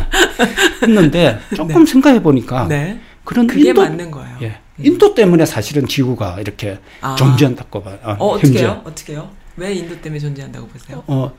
[0.82, 3.00] 했는데 조금 생각해 보니까 네.
[3.24, 4.36] 그런 그게 인도 맞는 거예요.
[4.42, 4.58] 예.
[4.84, 7.14] 인도 때문에 사실은 지구가 이렇게 아.
[7.16, 7.98] 존재한다고 봐요.
[8.02, 8.32] 아, 어.
[8.34, 8.82] 어떻게요?
[8.84, 9.30] 어떻게요?
[9.56, 11.02] 왜 인도 때문에 존재한다고 보세요?
[11.06, 11.32] 어,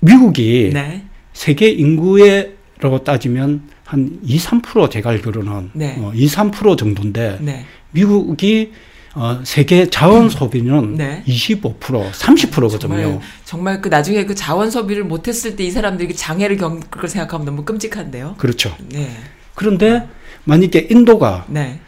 [0.00, 1.04] 미국이 네.
[1.32, 5.96] 세계 인구의라고 따지면 한 2, 3% 제가 알기로는 네.
[5.98, 7.64] 어, 2, 3% 정도인데 네.
[7.90, 8.72] 미국이
[9.16, 11.22] 어, 세계 자원 소비는 네.
[11.26, 11.78] 25%,
[12.10, 12.78] 30%거든요.
[12.78, 17.46] 정말 정말 그 나중에 그 자원 소비를 못했을 때 이 사람들이 장애를 겪을 걸 생각하면
[17.46, 18.34] 너무 끔찍한데요.
[18.38, 18.74] 그렇죠.
[18.88, 19.08] 네,
[19.54, 20.08] 그런데
[20.44, 21.78] 만약에 인도가 네,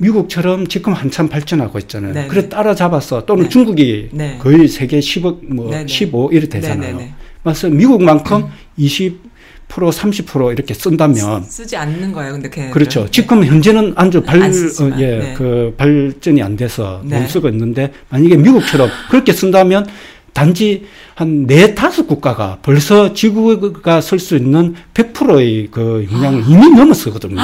[0.00, 2.14] 미국처럼 지금 한참 발전하고 있잖아요.
[2.14, 2.48] 네, 그래 네.
[2.48, 3.26] 따라잡았어.
[3.26, 3.48] 또는 네.
[3.50, 4.38] 중국이 네.
[4.40, 5.86] 거의 세계 10억, 뭐 네, 네.
[5.86, 6.80] 15 이래 되잖아요.
[6.80, 7.14] 네, 네, 네.
[7.42, 7.74] 맞아요.
[7.74, 8.44] 미국만큼
[8.78, 9.14] 20%
[9.68, 12.32] 30% 이렇게 쓴다면 쓰 지 않는 거예요.
[12.32, 12.72] 근데 걔네들은.
[12.72, 13.04] 그렇죠.
[13.04, 13.10] 네.
[13.10, 14.44] 지금 현재는 아주 발, 어,
[14.98, 15.34] 예, 네.
[15.36, 17.20] 그 발전이 안 돼서 네.
[17.20, 19.86] 못 쓰고 있는데 만약에 미국처럼 그렇게 쓴다면
[20.32, 27.36] 단지 한 네 다섯 국가가 벌써 지구가 쓸 수 있는 100%의 그 영향을 이미 넘었거든요.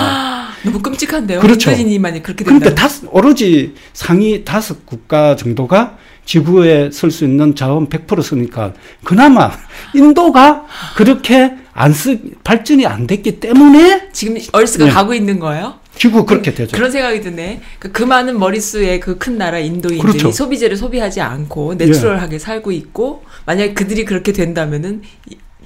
[0.66, 1.40] 아, 너무 끔찍한데요.
[1.40, 1.70] 그렇죠.
[1.70, 2.58] 인도인이만이 그렇게 된다.
[2.58, 8.74] 그러니까 다섯, 오로지 상위 다섯 국가 정도가 지구에 쓸 수 있는 자원 100% 쓰니까
[9.04, 9.52] 그나마
[9.94, 14.90] 인도가 그렇게 안 쓰, 발전이 안 됐기 때문에 지금 얼스가 네.
[14.90, 15.74] 가고 있는 거예요.
[15.96, 16.76] 지구 그렇게 되죠.
[16.76, 17.60] 그런 생각이 드네.
[17.78, 20.30] 그, 그 많은 머릿수의 그 큰 나라 인도인들이 그렇죠.
[20.30, 25.02] 소비재를 소비하지 않고 내추럴하게 살고 있고 만약에 그들이 그렇게 된다면은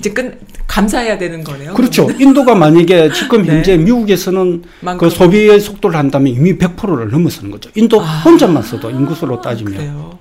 [0.01, 1.75] 이- 이제 끝 감사해야 되는 거네요.
[1.75, 2.09] 그렇죠.
[2.19, 3.53] 인도가 만약에 지금 네.
[3.57, 5.09] 현재 미국에서는 만큼.
[5.09, 7.71] 그 소비의 속도를 한다면 이미 100%를 넘어서는 거죠.
[7.75, 9.75] 인도 혼자만 써도 인구수로 따지면.
[9.75, 10.19] 아, 그래요.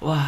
[0.00, 0.20] 와,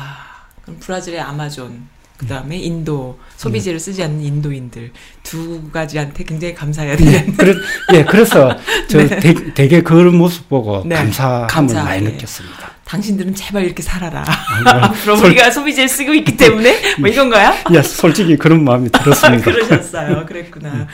[0.63, 1.83] 그럼 브라질의 아마존,
[2.17, 4.91] 그 다음에 인도 소비재를 쓰지 않는 인도인들
[5.23, 7.37] 두 가지한테 굉장히 감사해야 되는.
[7.37, 7.55] 그래,
[7.95, 8.57] 예, 그래서
[8.89, 9.21] 저 네.
[9.21, 10.95] 대, 되게 그런 모습 보고 네.
[10.97, 11.89] 감사함을 감사하게.
[12.01, 12.76] 많이 느꼈습니다.
[12.87, 14.25] 당신들은 제발 이렇게 살아라.
[14.65, 17.53] 아, 그럼 우리가 소비재를 쓰고 있기 때문에 뭐 이건 거야?
[17.75, 19.45] 예, 솔직히 그런 마음이 들었습니다.
[19.51, 20.25] 그러셨어요.
[20.25, 20.87] 그랬구나.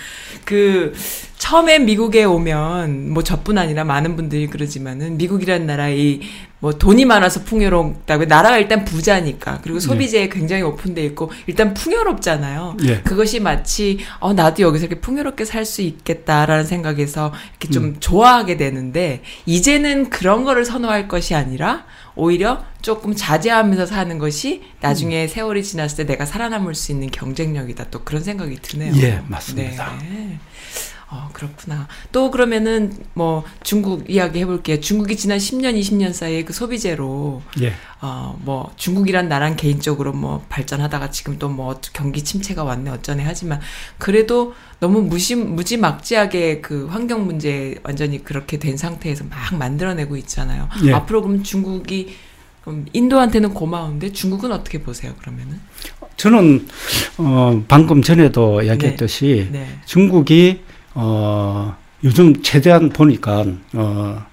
[0.44, 0.94] 그
[1.36, 6.20] 처음에 미국에 오면 뭐 저뿐 아니라 많은 분들이 그러지만은 미국이라는 나라의
[6.62, 12.76] 뭐 돈이 많아서 풍요롭다고 나라가 일단 부자니까 그리고 소비재에 굉장히 오픈돼 있고 일단 풍요롭잖아요.
[12.84, 13.00] 예.
[13.00, 19.22] 그것이 마치 어 나도 여기서 이렇게 풍요롭게 살 수 있겠다라는 생각에서 이렇게 좀 좋아하게 되는데
[19.44, 26.12] 이제는 그런 거를 선호할 것이 아니라 오히려 조금 자제하면서 사는 것이 나중에 세월이 지났을 때
[26.12, 27.86] 내가 살아남을 수 있는 경쟁력이다.
[27.90, 28.92] 또 그런 생각이 드네요.
[29.02, 29.98] 예, 맞습니다.
[30.00, 30.38] 네.
[31.14, 31.88] 어, 그렇구나.
[32.10, 34.80] 또 그러면은 뭐 중국 이야기 해볼게요.
[34.80, 37.74] 중국이 지난 10년, 20년 사이에 그 소비재로 예.
[38.00, 43.60] 어, 뭐 중국이란 나란 개인적으로 뭐 발전하다가 지금 또 뭐 경기 침체가 왔네 어쩌네 하지만
[43.98, 50.68] 그래도 너무 무시 무지막지하게 그 환경 문제 완전히 그렇게 된 상태에서 막 만들어내고 있잖아요.
[50.86, 50.92] 예.
[50.94, 52.16] 앞으로 그럼 중국이
[52.62, 55.12] 그럼 인도한테는 고마운데 중국은 어떻게 보세요?
[55.20, 55.60] 그러면은
[56.16, 56.66] 저는
[57.18, 60.60] 어 방금 전에도 이야기했듯이 네, 중국이
[60.94, 61.74] 어
[62.04, 64.24] 요즘 최대한 보니까 어,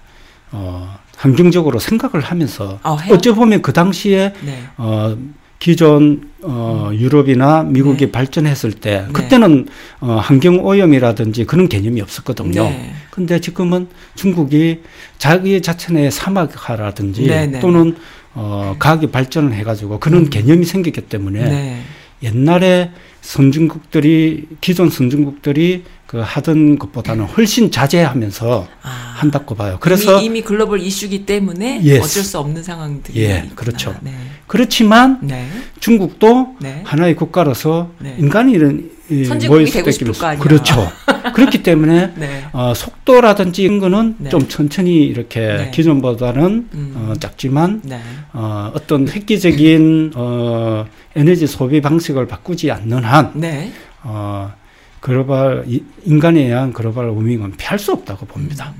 [0.52, 2.96] 어 환경적으로 생각을 하면서 어?
[3.10, 5.16] 어찌 보면 그 당시에 네, 어
[5.58, 8.12] 기존 어 유럽이나 미국이 네.
[8.12, 9.12] 발전했을 때 네.
[9.12, 9.68] 그때는
[10.00, 12.62] 어 환경 오염이라든지 그런 개념이 없었거든요.
[12.64, 12.94] 네.
[13.10, 14.80] 근데 지금은 중국이
[15.18, 17.60] 자기 자체의 사막화라든지 네, 네.
[17.60, 17.94] 또는
[18.34, 20.30] 어 과학이 발전을 해가지고 그런 음.
[20.30, 21.82] 개념이 생겼기 때문에 네,
[22.22, 22.90] 옛날에
[23.22, 29.76] 선진국들이 기존 선진국들이 그 하던 것보다는 훨씬 자제하면서 아, 한다고 봐요.
[29.78, 32.00] 그래서 이미, 이미 글로벌 이슈기 때문에 Yes.
[32.00, 33.54] 어쩔 수 없는 상황들이 예, 있구나.
[33.54, 33.94] 그렇죠.
[34.00, 34.12] 네,
[34.48, 35.46] 그렇지만 네,
[35.78, 36.82] 중국도 네.
[36.84, 38.16] 하나의 국가로서 네.
[38.18, 40.42] 인간이 이런 이 선진국이 되고 때 싶을 거 아니야.
[40.42, 40.90] 그렇죠.
[41.34, 42.44] 그렇기 때문에 네.
[42.52, 44.30] 어, 속도라든지 이런 거는 네.
[44.30, 45.70] 좀 천천히 이렇게 네.
[45.72, 46.92] 기존보다는 음.
[46.96, 48.00] 어, 작지만 네.
[48.32, 53.72] 어, 어떤 획기적인 어, 에너지 소비 방식을 바꾸지 않는 한 네.
[54.02, 54.52] 어,
[55.00, 58.72] 글로벌 이- 인간에 의한 글로벌 워밍은 피할 수 없다고 봅니다.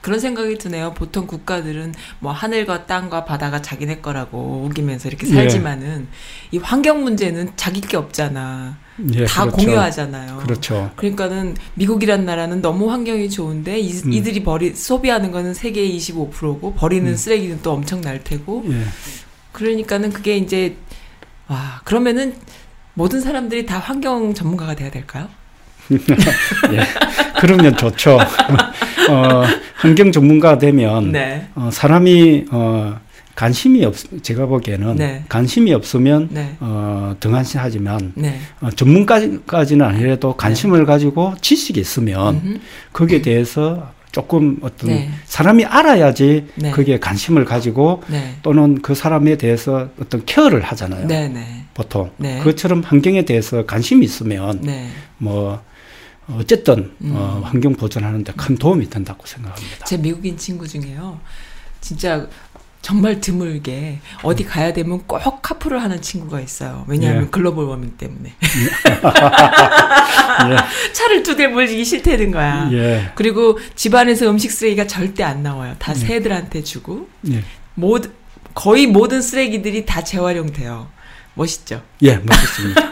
[0.00, 0.92] 그런 생각이 드네요.
[0.94, 5.32] 보통 국가들은 뭐 하늘과 땅과 바다가 자기네 거라고 우기면서 이렇게 예.
[5.32, 6.08] 살지만은
[6.50, 8.76] 이 환경 문제는 자기 게 없잖아.
[9.14, 9.56] 예, 다 그렇죠.
[9.56, 10.36] 공유하잖아요.
[10.38, 10.90] 그렇죠.
[10.96, 14.12] 그러니까는 미국이란 나라는 너무 환경이 좋은데 이, 음.
[14.12, 17.16] 이들이 버리 소비하는 거는 세계의 25%고 버리는 음.
[17.16, 18.82] 쓰레기는 또 엄청 날 테고 예.
[19.52, 20.76] 그러니까는 그게 이제
[21.52, 22.34] 와 그러면은
[22.94, 25.28] 모든 사람들이 다 환경 전문가가 돼야 될까요?
[25.92, 26.80] 예.
[27.40, 28.18] 그러면 좋죠.
[29.10, 29.42] 어,
[29.76, 31.48] 환경 전문가 되면 네.
[31.54, 32.98] 어, 사람이 어,
[33.34, 35.24] 관심이 없 제가 보기에는 네.
[35.28, 36.56] 관심이 없으면 네.
[36.60, 38.38] 어, 등한시하지만 네.
[38.62, 42.60] 어, 전문가까지는 아니라도 관심을 가지고 지식이 있으면 음흠.
[42.94, 45.10] 거기에 대해서 조금 어떤 네.
[45.24, 46.70] 사람이 알아야지 네.
[46.70, 48.36] 거기에 관심을 가지고 네.
[48.42, 51.06] 또는 그 사람에 대해서 어떤 케어를 하잖아요.
[51.06, 51.28] 네.
[51.28, 51.64] 네.
[51.74, 52.38] 보통 네.
[52.38, 54.88] 그것처럼 환경에 대해서 관심이 있으면 네.
[55.16, 55.62] 뭐
[56.28, 57.12] 어쨌든 음.
[57.16, 59.86] 어, 환경 보존하는데 큰 도움이 된다고 생각합니다.
[59.86, 61.18] 제 미국인 친구 중에요.
[61.80, 62.28] 진짜
[62.82, 66.84] 정말 드물게 어디 가야 되면 꼭 카풀을 하는 친구가 있어요.
[66.88, 67.28] 왜냐하면 예.
[67.30, 68.34] 글로벌 워밍 때문에.
[70.50, 70.56] 예,
[70.92, 72.68] 차를 두 대 몰기 싫다는 거야.
[72.72, 75.74] 예, 그리고 집안에서 음식 쓰레기가 절대 안 나와요.
[75.78, 75.98] 다 예.
[75.98, 77.42] 새들한테 주고 예,
[77.74, 78.10] 모든
[78.54, 80.88] 거의 모든 쓰레기들이 다 재활용돼요.
[81.34, 81.82] 멋있죠?
[82.02, 82.88] 예, 멋있습니다.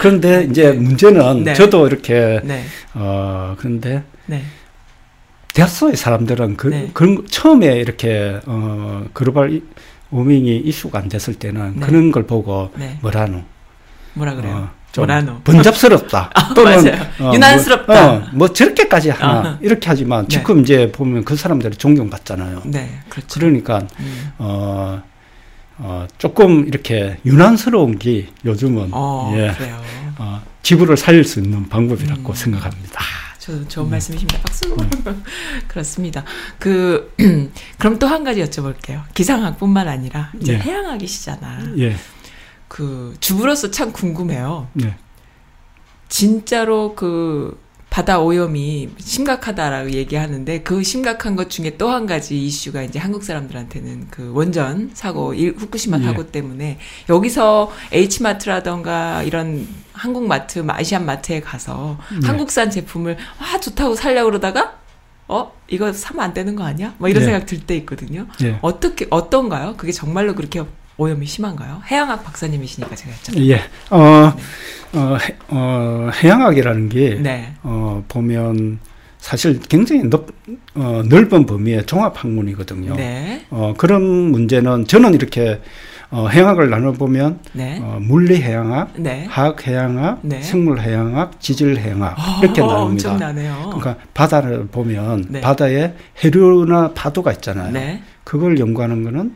[0.00, 1.54] 그런데 이제 문제는 네.
[1.54, 4.44] 저도 이렇게 네, 어 그런데 네,
[5.54, 6.90] 대학소의 사람들은 그, 네.
[6.94, 9.62] 그런 거- 처음에 이렇게 어 글로벌 이-
[10.10, 11.86] 워밍이 이슈가 안 됐을 때는 네.
[11.86, 12.98] 그런 걸 보고 네.
[13.00, 13.42] 뭐라노
[14.14, 14.56] 뭐라 그래요?
[14.56, 15.40] 어, 좀 뭐라노?
[15.44, 16.30] 번잡스럽다.
[16.54, 17.32] 또는 맞아요.
[17.34, 18.06] 유난스럽다.
[18.06, 19.58] 뭐, 어, 뭐 저렇게까지 하나 아하.
[19.60, 20.36] 이렇게 하지만 네.
[20.36, 22.62] 지금 이제 보면 그 사람들이 존경받잖아요.
[22.66, 23.38] 네, 그렇죠.
[23.38, 24.32] 그러니까 음.
[24.38, 25.02] 어,
[25.78, 29.80] 어 조금 이렇게 유난스러운 게 요즘은 어, 예, 그래요.
[30.18, 32.34] 어, 지구를 살릴 수 있는 방법이라고 음.
[32.34, 33.00] 생각합니다.
[33.50, 34.40] 저 좋은 말씀이십니다.
[34.42, 34.76] 박수.
[35.68, 36.24] 그렇습니다.
[36.58, 37.12] 그
[37.78, 39.02] 그럼 또 한 가지 여쭤볼게요.
[39.14, 40.58] 기상학뿐만 아니라 이제 예.
[40.58, 41.74] 해양학이시잖아.
[41.78, 41.96] 예,
[42.68, 44.68] 그 주부로서 참 궁금해요.
[44.82, 44.96] 예,
[46.08, 47.58] 진짜로 그
[47.90, 54.06] 바다 오염이 심각하다라고 얘기하는데 그 심각한 것 중에 또 한 가지 이슈가 이제 한국 사람들한테는
[54.10, 56.04] 그 원전 사고 일- 후쿠시마 예.
[56.04, 62.26] 사고 때문에 여기서 H마트라던가 이런 한국 마트, 아시안 마트에 가서 예.
[62.26, 64.78] 한국산 제품을 와 좋다고 살려고 그러다가
[65.26, 66.94] 어 이거 사면 안 되는 거 아니야?
[66.98, 67.26] 뭐 이런 예.
[67.26, 68.26] 생각 들 때 있거든요.
[68.42, 68.58] 예.
[68.62, 69.74] 어떻게 어떤가요?
[69.76, 70.62] 그게 정말로 그렇게
[70.96, 71.82] 오염이 심한가요?
[71.90, 73.48] 해양학 박사님이시니까 제가 여쭤볼게요.
[73.50, 73.62] 예.
[73.90, 74.32] 어,
[74.92, 77.52] 어, 해, 어, 해양학이라는 게 네.
[77.62, 78.80] 어, 보면
[79.18, 80.26] 사실 굉장히 넓,
[80.74, 82.96] 어, 넓은 범위의 종합 학문이거든요.
[82.96, 83.44] 네.
[83.50, 85.60] 어, 그런 문제는 저는 이렇게
[86.10, 87.78] 어, 해양학을 나눠보면 네.
[87.80, 89.26] 어, 물리해양학, 네.
[89.28, 90.42] 화학해양학, 네.
[90.42, 93.12] 생물해양학, 지질해양학 이렇게 어, 나눕니다.
[93.12, 93.56] 엄청나네요.
[93.66, 95.40] 그러니까 바다를 보면 네.
[95.40, 97.72] 바다에 해류나 파도가 있잖아요.
[97.72, 98.02] 네.
[98.24, 99.34] 그걸 연구하는 거는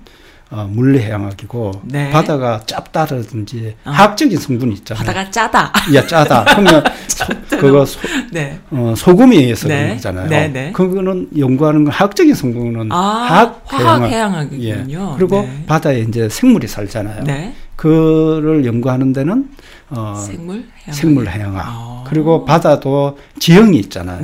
[0.50, 2.10] 어, 물리해양학이고 네.
[2.10, 3.90] 바다가 짭다라든지 어.
[3.90, 5.04] 화학적인 성분이 있잖아요.
[5.04, 5.72] 바다가 짜다.
[5.94, 6.44] 야 짜다.
[6.44, 7.24] 그러면 소,
[7.58, 7.98] 그거 소,
[8.30, 8.58] 네.
[8.70, 9.82] 어, 소금에 의해서 네.
[9.82, 10.28] 그런 거잖아요.
[10.28, 10.72] 네, 네.
[10.72, 14.10] 그거는 연구하는 건 화학적인 성분은 아, 화학 화학 해양학.
[14.10, 15.10] 해양학이군요.
[15.12, 15.16] 예.
[15.16, 15.64] 그리고 네.
[15.66, 17.24] 바다에 이제 생물이 살잖아요.
[17.24, 17.54] 네.
[17.76, 19.48] 그를 연구하는 데는
[19.90, 20.94] 어, 생물 해양학.
[20.94, 21.64] 생물 해양학.
[21.66, 22.04] 아.
[22.06, 24.20] 그리고 바다도 지형이 있잖아요.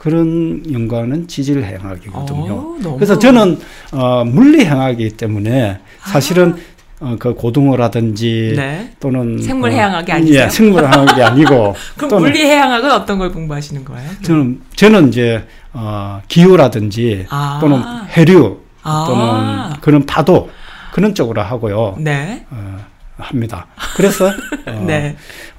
[0.00, 0.10] 네.
[0.10, 2.52] 그런 연구하는 지질 해양학이거든요.
[2.54, 3.58] 어, 너무- 그래서 저는
[3.92, 6.56] 어, 물리 해양학이기 때문에 사실은
[7.00, 8.60] 어, 그 고등어라든지 아.
[8.60, 8.92] 네.
[8.98, 10.44] 또는 생물 어, 해양학이 아니세요?
[10.44, 14.10] 예, 생물 해양학이 아니고 그럼 물리 해양학은 어떤 걸 공부하시는 거예요?
[14.22, 17.58] 저는 저는 이제 어, 기후라든지 아.
[17.60, 17.82] 또는
[18.16, 19.04] 해류 아.
[19.06, 20.50] 또는 그런 파도
[20.92, 21.96] 그런 쪽으로 하고요.
[21.98, 22.46] 네.
[22.50, 22.78] 어,
[23.20, 23.66] 합니다.
[23.96, 24.26] 그래서
[24.66, 25.16] 어, 네.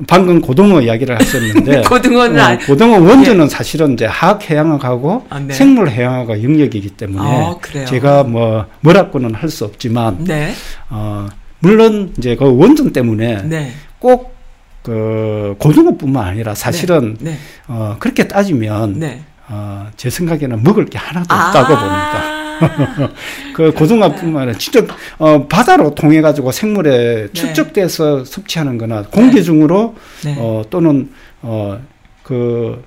[0.07, 5.53] 방금 고등어 이야기를 하셨는데 고등어는 어, 안- 고등어 원전은 사실은 이제 화학 해양학하고 아, 네.
[5.53, 7.55] 생물 해양학의 영역이기 때문에 아?
[7.85, 10.53] 제가 뭐 뭐라고는 할 수 없지만 네.
[10.89, 11.27] 어,
[11.59, 13.71] 물론 이제 그 원전 때문에 네.
[13.99, 17.37] 꼭그 고등어뿐만 아니라 사실은 네.
[17.67, 19.21] 어, 그렇게 따지면 네.
[19.49, 21.47] 어, 제 생각에는 먹을 게 하나도 아.
[21.47, 22.41] 없다고 봅니다.
[23.53, 24.85] 그 고등어뿐만 아니라 진짜
[25.17, 27.33] 어, 바다로 통해 가지고 생물에 네.
[27.33, 30.35] 축적돼서 섭취하는 거나 공기 중으로 네.
[30.37, 31.79] 어, 또는 어,
[32.23, 32.83] 그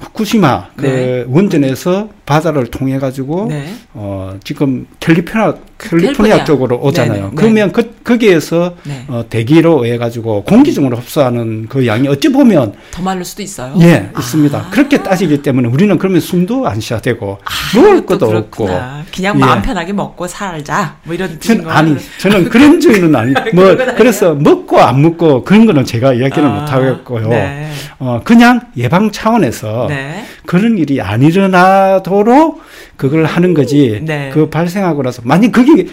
[0.00, 1.24] 후쿠시마 그 네.
[1.28, 3.72] 원전에서 바다를 통해 가지고 네.
[3.94, 6.12] 어, 지금 캘리포니아 캘리포니아.
[6.12, 7.12] 캘리포니아 쪽으로 오잖아요.
[7.12, 7.32] 네네, 네.
[7.34, 9.04] 그러면 그 거기에서 네.
[9.08, 13.74] 어, 대기로 해 가지고 공기 중으로 흡수하는 그 양이 어찌 보면 더 많을 수도 있어요.
[13.80, 14.58] 예, 있습니다.
[14.58, 14.70] 아.
[14.70, 18.64] 그렇게 따지기 때문에 우리는 그러면 숨도 안 쉬어야 되고 아, 먹을 또 것도 없고.
[18.66, 19.04] 그렇구나.
[19.14, 19.40] 그냥 예.
[19.40, 20.96] 마음 편하게 먹고 살자.
[21.04, 23.74] 뭐 이런 전, 거 아니, 저는 그런 주의는 아니, 뭐?
[23.96, 27.28] 그래서 먹고 안 먹고 그런 거는 제가 이야기는 아, 못 하겠고요.
[27.28, 27.70] 네.
[28.00, 30.24] 어, 그냥 예방 차원에서 네.
[30.46, 32.60] 그런 일이 안 일어나도록
[32.96, 34.00] 그걸 하는 거지.
[34.04, 34.30] 네.
[34.32, 35.86] 그 발생하고 나서 만약 그게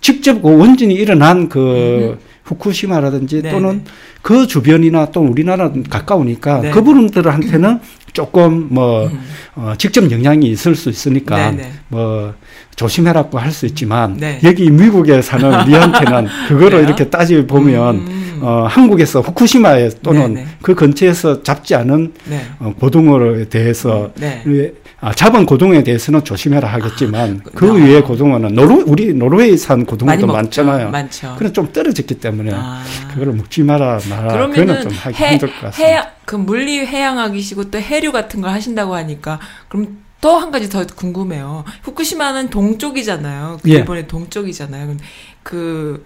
[0.00, 3.84] 직접 그 원전이 일어난 그 후쿠시마라든지 네, 또는
[4.20, 6.70] 그 주변이나 또 우리나라는 가까우니까 네.
[6.70, 7.80] 그분들한테는
[8.12, 9.20] 조금 뭐 음.
[9.54, 11.72] 어, 직접 영향이 있을 수 있으니까 네, 네.
[11.88, 12.34] 뭐
[12.76, 14.38] 조심해라고 할 수 있지만 네.
[14.44, 16.84] 여기 미국에 사는 우리한테는 그거를 그래요?
[16.84, 18.21] 이렇게 따져 보면 음.
[18.42, 20.48] 어, 한국에서 후쿠시마에 또는 네, 네.
[20.62, 22.40] 그 근처에서 잡지 않은 네.
[22.58, 24.42] 어, 고등어에 대해서 네.
[24.48, 27.72] 예, 아, 잡은 고등어에 대해서는 조심해라 하겠지만 아, 그 아.
[27.72, 30.26] 위에 고등어는 노르 우리 노르웨이산 고등어도.
[30.26, 30.90] 많잖아요.
[30.90, 31.36] 많죠.
[31.38, 32.82] 그래 좀 떨어졌기 때문에 아.
[33.12, 34.48] 그거를 먹지 마라 마라.
[34.48, 35.84] 그거는 좀 하기 해, 힘들 것 같습니다.
[35.86, 40.86] 해양 그 물리 해양학이시고 또 해류 같은 걸 하신다고 하니까 그럼 또 한 가지 더
[40.86, 41.64] 궁금해요.
[41.82, 43.58] 후쿠시마는 동쪽이잖아요.
[43.62, 43.74] 그 예.
[43.74, 44.96] 일본의 동쪽이잖아요.
[45.42, 46.04] 그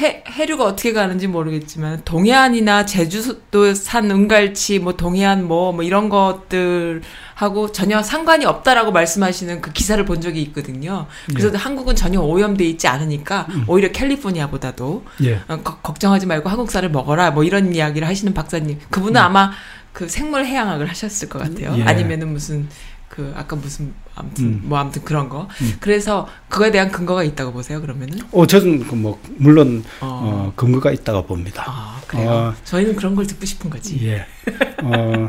[0.00, 8.02] 해, 해류가 어떻게 가는지 모르겠지만 동해안이나 제주도 산 은갈치 뭐 동해안 뭐뭐 이런 것들하고 전혀
[8.02, 11.06] 상관이 없다라고 말씀하시는 그 기사를 본 적이 있거든요.
[11.28, 11.56] 그래서 예.
[11.56, 13.64] 한국은 전혀 오염돼 있지 않으니까 음.
[13.68, 15.40] 오히려 캘리포니아보다도 예.
[15.48, 19.52] 어, 거- 걱정하지 말고 한국사를 먹어라 뭐 이런 이야기를 하시는 박사님 그분은 아마
[19.94, 21.78] 그 생물 해양학을 하셨을 것 같아요 음.
[21.78, 21.84] 예.
[21.84, 22.68] 아니면은 무슨
[23.08, 24.60] 그 아까 무슨 아무튼 음.
[24.64, 25.76] 뭐 아무튼 그런 거 음.
[25.78, 30.06] 그래서 그거에 대한 근거가 있다고 보세요 그러면은 어, 저는 그뭐 물론 어,
[30.50, 31.64] 어, 근거가 있다고 봅니다.
[31.66, 32.54] 아 그래요 어.
[32.64, 34.26] 저희는 그런 걸 듣고 싶은 거지 예.
[34.82, 35.28] 어,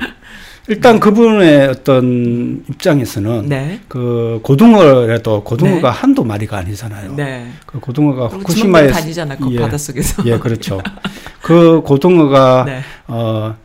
[0.70, 7.16] 일단 그분의 어떤 입장에서는 네 그 고등어라도 고등어가 한두 마리가 아니잖아요.
[7.16, 7.52] 네.
[7.66, 9.60] 그 고등어가 후쿠시마에 주먹대로 다니잖아 그 예.
[9.60, 10.80] 바닷속에서 예, 그렇죠.
[11.42, 12.82] 그 고등어가 네.
[13.08, 13.56] 어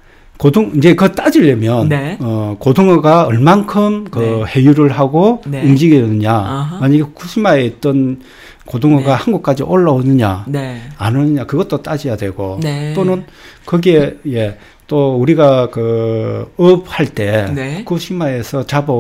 [0.43, 2.19] 고등 이제 그거 따지려면 네.
[2.21, 4.45] 어 고등어가 얼만큼 그 네.
[4.57, 5.63] 해유를 하고 네.
[5.63, 6.81] 움직이느냐 아하.
[6.81, 8.19] 만약에 후쿠시마에 있던
[8.65, 9.13] 고등어가 네.
[9.13, 10.83] 한국까지 올라오느냐 네.
[10.99, 12.93] 안 오느냐 그것도 따져야 되고 네.
[12.93, 13.25] 또는
[13.67, 17.79] 거기에 예또 우리가 그 업할때 네.
[17.79, 18.93] 후쿠시마에서 잡아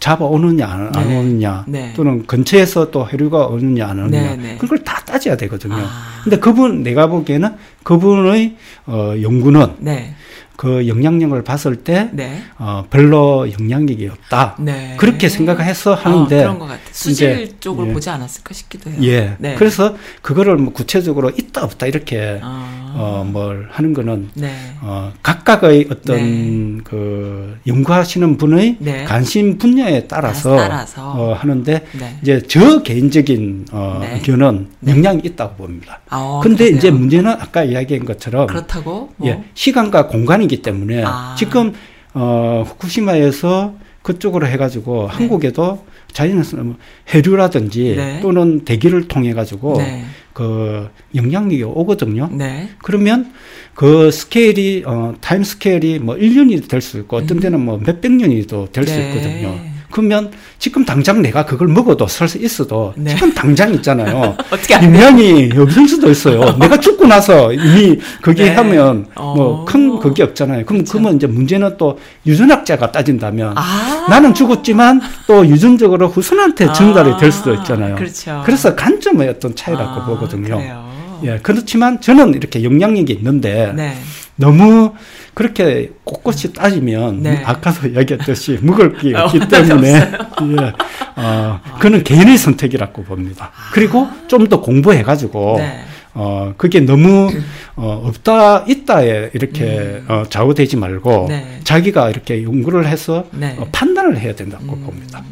[0.00, 1.18] 잡아 오느냐 안, 안 네.
[1.18, 1.92] 오느냐 네.
[1.94, 4.56] 또는 근처에서 또 해류가 오느냐 안 오느냐.
[4.56, 5.74] 그걸 다 따져야 되거든요.
[5.74, 6.22] 아.
[6.24, 7.50] 근데 그분 내가 보기에는
[7.82, 8.56] 그분의
[8.86, 10.14] 어 연구는 네.
[10.56, 12.42] 그 영향력을 봤을 때 네.
[12.58, 14.56] 어, 별로 영향력이 없다.
[14.58, 14.96] 네.
[14.98, 16.80] 그렇게 생각해서 어, 하는데 그런 것 같아.
[16.92, 17.92] 수질 이제, 쪽을 예.
[17.92, 18.98] 보지 않았을까 싶기도 해요.
[19.02, 19.36] 예.
[19.38, 19.54] 네.
[19.56, 22.85] 그래서 그거를 뭐 구체적으로 있다 없다 이렇게 아.
[22.96, 24.52] 어, 뭘 하는 거는 네.
[24.80, 26.80] 어, 각각의 어떤 네.
[26.82, 29.04] 그 연구하시는 분의 네.
[29.04, 31.12] 관심 분야에 따라서, 따라서.
[31.12, 32.18] 어, 하는데 네.
[32.22, 34.14] 이제 저 개인적인 어, 네.
[34.14, 34.92] 의견은 네.
[34.92, 36.00] 영향이 있다고 봅니다.
[36.08, 36.78] 아, 근데 그러세요?
[36.78, 41.34] 이제 문제는 아까 이야기한 것처럼 그렇다고 뭐 예, 시간과 공간이기 때문에 아.
[41.38, 41.74] 지금
[42.14, 45.84] 어, 후쿠시마에서 그쪽으로 해가지고 한국에도
[46.16, 46.76] 자연에서 뭐
[47.12, 48.20] 해류라든지 네.
[48.22, 50.02] 또는 대기를 통해 가지고 네.
[50.32, 52.30] 그 영향력이 오거든요.
[52.32, 52.70] 네.
[52.82, 53.32] 그러면
[53.74, 58.68] 그 스케일이 어 타임 스케일이 뭐 1년이 될 수 있고 어떤 데는 뭐 몇백 년이도
[58.72, 58.98] 될수 음.
[58.98, 59.08] 네.
[59.08, 59.75] 있거든요.
[59.96, 63.14] 그러면 지금 당장 내가 그걸 먹어도 살수 있어도 네.
[63.14, 64.36] 지금 당장 있잖아요.
[64.52, 64.74] 어떻게?
[64.74, 66.54] 영향이 없을 수도 있어요.
[66.60, 68.54] 내가 죽고 나서 이미 그게 네.
[68.56, 69.34] 하면 어.
[69.34, 70.66] 뭐큰 그게 없잖아요.
[70.66, 70.92] 그럼 그렇죠.
[70.92, 74.06] 그러면 이제 문제는 또 유전학자가 따진다면 아.
[74.10, 77.96] 나는 죽었지만 또 유전적으로 후손한테 전달이 될 수도 아, 있잖아요.
[77.96, 78.42] 그렇죠.
[78.44, 80.58] 그래서 관점의 어떤 차이라고 아, 보거든요.
[80.58, 80.86] 그래요.
[81.24, 83.96] 예, 그렇지만 저는 이렇게 영향력이 있는데 네.
[84.36, 84.94] 너무
[85.34, 87.42] 그렇게 꼿꼿이 따지면 네.
[87.44, 90.72] 아까도 이야기했듯이 먹을 게 어, 없기 때문에 예,
[91.16, 93.50] 어, 그는 개인의 선택이라고 봅니다.
[93.72, 95.80] 그리고 좀 더 공부해가지고 네.
[96.18, 97.28] 어, 그게 너무,
[97.74, 101.28] 어, 없다, 있다에 이렇게, 어, 좌우되지 말고, 음.
[101.28, 101.60] 네.
[101.62, 103.54] 자기가 이렇게 연구를 해서, 네.
[103.58, 104.82] 어, 판단을 해야 된다고 음.
[104.82, 105.22] 봅니다.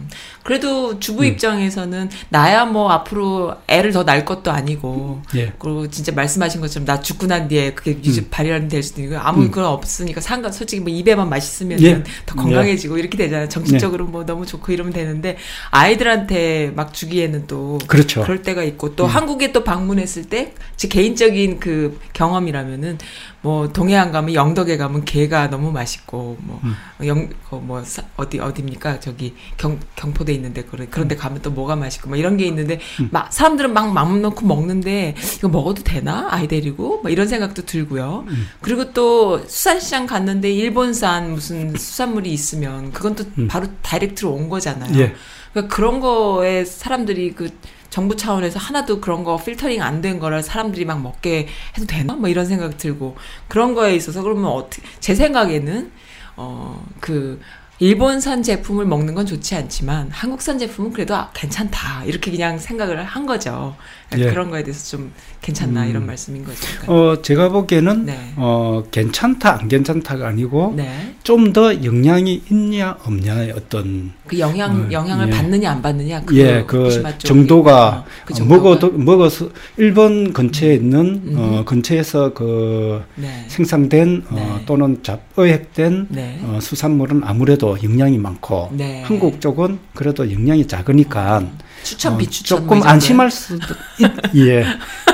[0.44, 1.26] 그래도 주부 음.
[1.26, 5.52] 입장에서는 나야 뭐 앞으로 애를 더 낳을 것도 아니고 예.
[5.58, 9.42] 그리고 진짜 말씀하신 것처럼 나 죽고 난 뒤에 그게 유지 발현이 될 수도 있고 아무
[9.44, 9.50] 음.
[9.50, 12.02] 그런 없으니까 상관 솔직히 뭐 입에만 맛있으면 예.
[12.26, 15.38] 더 건강해지고 이렇게 되잖아요 정신적으로 뭐 너무 좋고 이러면 되는데
[15.70, 18.22] 아이들한테 막 주기에는 또 그렇죠.
[18.22, 19.08] 그럴 때가 있고 또 음.
[19.08, 22.98] 한국에 또 방문했을 때 제 개인적인 그 경험이라면은
[23.44, 26.74] 뭐 동해안 가면 영덕에 가면 게가 너무 맛있고 음.
[26.98, 27.84] 뭐영뭐
[28.16, 32.46] 어디 어디입니까 저기 경 경포대 있는데 그런 그런데 가면 또 뭐가 맛있고 뭐 이런 게
[32.46, 33.10] 있는데 음.
[33.12, 38.24] 막 사람들은 막 마음 놓고 먹는데 이거 먹어도 되나 아이 데리고 뭐 이런 생각도 들고요.
[38.26, 38.48] 음.
[38.62, 43.46] 그리고 또 수산시장 갔는데 일본산 무슨 수산물이 있으면 그건 또 음.
[43.46, 44.98] 바로 다이렉트로 온 거잖아요.
[44.98, 45.14] 예.
[45.52, 47.50] 그러니까 그런 거에 사람들이 그
[47.94, 52.14] 정부 차원에서 하나도 그런 거 필터링 안 된 거를 사람들이 막 먹게 해도 되나?
[52.14, 53.16] 뭐 이런 생각 들고
[53.46, 55.92] 그런 거에 있어서 그러면 어떻게 제 생각에는
[56.36, 57.40] 어 그
[57.80, 63.26] 일본산 제품을 먹는 건 좋지 않지만 한국산 제품은 그래도 아, 괜찮다 이렇게 그냥 생각을 한
[63.26, 63.76] 거죠.
[64.16, 64.26] 예.
[64.30, 65.12] 그런 거에 대해서 좀
[65.44, 65.90] 괜찮나 음.
[65.90, 66.58] 이런 말씀인 거죠.
[66.80, 66.92] 그러니까.
[66.92, 68.32] 어, 제가 보기에는, 네.
[68.36, 71.14] 어, 괜찮다, 안 괜찮다가 아니고, 네.
[71.22, 75.30] 좀더 영향이 있냐, 없냐의 어떤, 그 영향 어, 영향을 예.
[75.30, 77.24] 받느냐 안 받느냐 그 예, 그 후쿠시마 쪽이.
[77.24, 78.42] 정도가, 어, 그.
[78.42, 81.34] 먹어도, 먹어서, 일본 근처에 있는, 음.
[81.36, 83.44] 어, 근처에서 그, 네.
[83.48, 84.64] 생산된, 어, 네.
[84.64, 86.40] 또는 잡어획된, 네.
[86.44, 89.02] 어, 수산물은 아무래도 영양이 많고 네.
[89.02, 91.42] 한국 쪽은 그래도 영양이 작으니까
[91.84, 92.92] 추천 어, 비추천 조금 뭐이 정도요?
[92.92, 94.64] 안심할 수도 있, 예,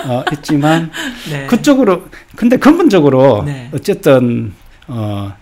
[0.07, 0.91] 어, 있지만
[1.31, 1.47] 네.
[1.47, 2.07] 그쪽으로
[2.37, 3.69] 근데 근본적으로 네.
[3.75, 4.55] 어쨌든
[4.87, 5.33] 어,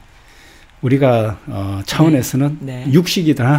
[0.83, 2.85] 우리가 어, 차원에서는 네.
[2.93, 3.55] 육식이나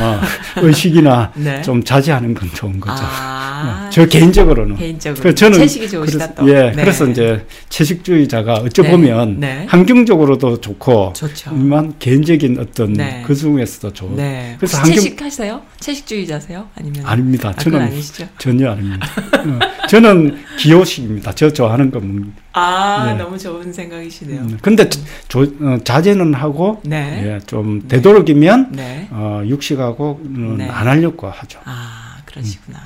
[0.00, 0.20] 어,
[0.62, 1.60] 의식이나 네.
[1.62, 3.02] 좀 자제하는 건 좋은 거죠.
[3.04, 6.48] 아, 어, 저 개인적으로는 개인적으로 그 저는 채식이 좋으시다 그래서, 또.
[6.48, 6.82] 예, 네.
[6.82, 8.90] 그래서 이제 채식주의자가 어찌 네.
[8.90, 9.66] 보면 네.
[9.68, 11.52] 환경적으로도 좋고 좋죠.
[11.54, 13.22] 만 개인적인 어떤 네.
[13.26, 14.56] 그 중에서도 좋은 네.
[14.58, 15.62] 그래서 환경- 채식 하세요?
[15.80, 16.68] 채식주의자세요?
[16.76, 17.50] 아니면 아닙니다.
[17.50, 18.26] 아, 저는 아니시죠?
[18.38, 19.06] 전혀 아닙니다.
[19.38, 21.34] 어, 저는 기호식입니다.
[21.34, 22.32] 저 좋아하는 거 먹는.
[22.52, 23.14] 아, 네.
[23.14, 24.40] 너무 좋은 생각이시네요.
[24.40, 24.88] 음, 근데
[25.28, 27.22] 조, 어, 자제는 하고 네.
[27.24, 27.88] 예, 좀 네.
[27.96, 29.08] 되도록이면 네.
[29.10, 30.68] 어, 육식하고 음, 네.
[30.68, 31.60] 안 하려고 하죠.
[31.64, 32.78] 아, 그러시구나.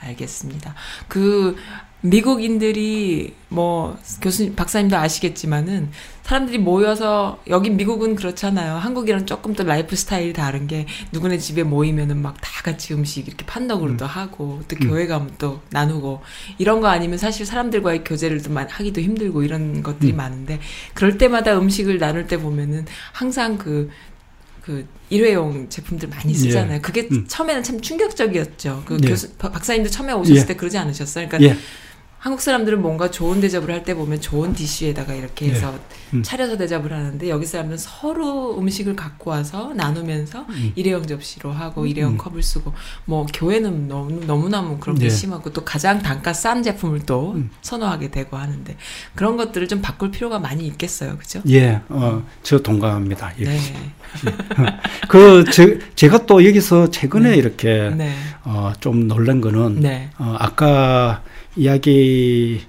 [0.00, 0.74] 알겠습니다.
[1.08, 1.56] 그
[2.00, 5.90] 미국인들이 뭐 교수님 박사님도 아시겠지만은
[6.22, 8.74] 사람들이 모여서 여긴 미국은 그렇잖아요.
[8.76, 13.44] 한국이랑 조금 더 라이프 스타일이 다른 게 누구네 집에 모이면은 막 다 같이 음식 이렇게
[13.46, 14.88] 판덕으로도 하고 또 음.
[14.88, 16.20] 교회 가면 또 나누고
[16.58, 20.16] 이런 거 아니면 사실 사람들과의 교제를 좀 마- 하기도 힘들고 이런 것들이 음.
[20.16, 20.60] 많은데
[20.94, 23.90] 그럴 때마다 음식을 나눌 때 보면은 항상 그
[24.64, 26.80] 그 일회용 제품들 많이 쓰잖아요.
[26.80, 27.26] 그게 음.
[27.28, 28.84] 처음에는 참 충격적이었죠.
[28.86, 29.08] 그 예.
[29.08, 30.46] 교수 박- 박사님도 처음에 오셨을 예.
[30.46, 31.28] 때 그러지 않으셨어요?
[31.28, 31.58] 그러니까 예,
[32.24, 35.78] 한국 사람들은 뭔가 좋은 대접을 할 때 보면 좋은 디쉬에다가 이렇게 해서
[36.14, 36.22] 음.
[36.22, 40.72] 차려서 대접을 하는데 여기 사람들은 서로 음식을 갖고 와서 나누면서 음.
[40.74, 42.16] 일회용 접시로 하고 일회용 음.
[42.16, 42.72] 컵을 쓰고
[43.04, 45.10] 뭐 교회는 너무 너무너무 그런 게 예.
[45.10, 47.50] 심하고 또 가장 단가 싼 제품을 또 음.
[47.60, 48.74] 선호하게 되고 하는데
[49.14, 51.42] 그런 것들을 좀 바꿀 필요가 많이 있겠어요, 그죠?
[51.50, 53.34] 예, 어, 저 동감합니다.
[53.40, 53.44] 예.
[53.44, 53.60] 네,
[55.08, 57.36] 그 제, 제가 또 여기서 최근에 네.
[57.36, 58.14] 이렇게 네,
[58.44, 61.22] 어, 좀 놀란 거는 네, 어, 아까
[61.56, 62.60] 이야기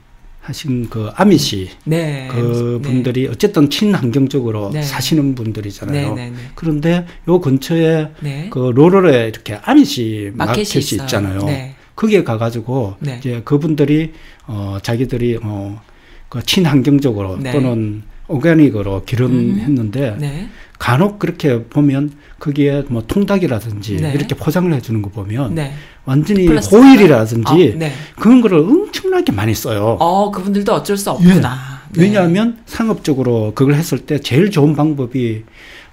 [0.41, 2.27] 하신 그 아미시 네.
[2.31, 4.83] 그 분들이 어쨌든 친환경적으로 네.
[4.83, 6.13] 사시는 분들이잖아요.
[6.13, 6.38] 네, 네, 네.
[6.53, 8.47] 그런데 요 근처에 네.
[8.51, 11.01] 그 로럴에 이렇게 아미시 마켓이 마켓이, 있어요.
[11.03, 11.39] 있잖아요.
[11.45, 11.75] 네.
[11.95, 13.17] 거기에 가가지고 네.
[13.17, 14.13] 이제 그분들이
[14.45, 17.51] 어 자기들이 어그 친환경적으로 네.
[17.51, 20.49] 또는 오가닉으로 결혼했는데 네.
[20.80, 24.11] 간혹 그렇게 보면 거기에 뭐 통닭이라든지 네.
[24.13, 25.73] 이렇게 포장을 해주는 거 보면 네.
[26.05, 26.47] 완전히.
[26.47, 27.91] 호일이라든지 아, 네.
[28.19, 29.97] 그런 거를 엄청나게 많이 써요.
[29.99, 31.57] 어, 그분들도 어쩔 수 없구나.
[31.93, 32.01] 네.
[32.03, 35.43] 왜냐하면 상업적으로 그걸 했을 때 제일 좋은 방법이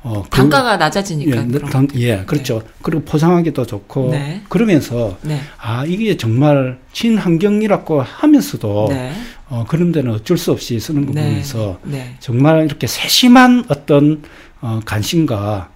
[0.05, 1.37] 어, 그- 단가가 낮아지니까.
[1.37, 1.89] 예, 단-.
[1.95, 2.62] 예, 그렇죠.
[2.83, 4.43] 그리고 포장하기도 좋고 네.
[4.49, 5.39] 그러면서 네.
[5.61, 9.12] 아 이게 정말 친환경이라고 하면서도 네.
[9.49, 11.22] 어, 그런 데는 어쩔 수 없이 쓰는 거 네.
[11.24, 12.16] 보면서 네.
[12.18, 14.22] 정말 이렇게 세심한 어떤
[14.63, 15.69] 어, 관심과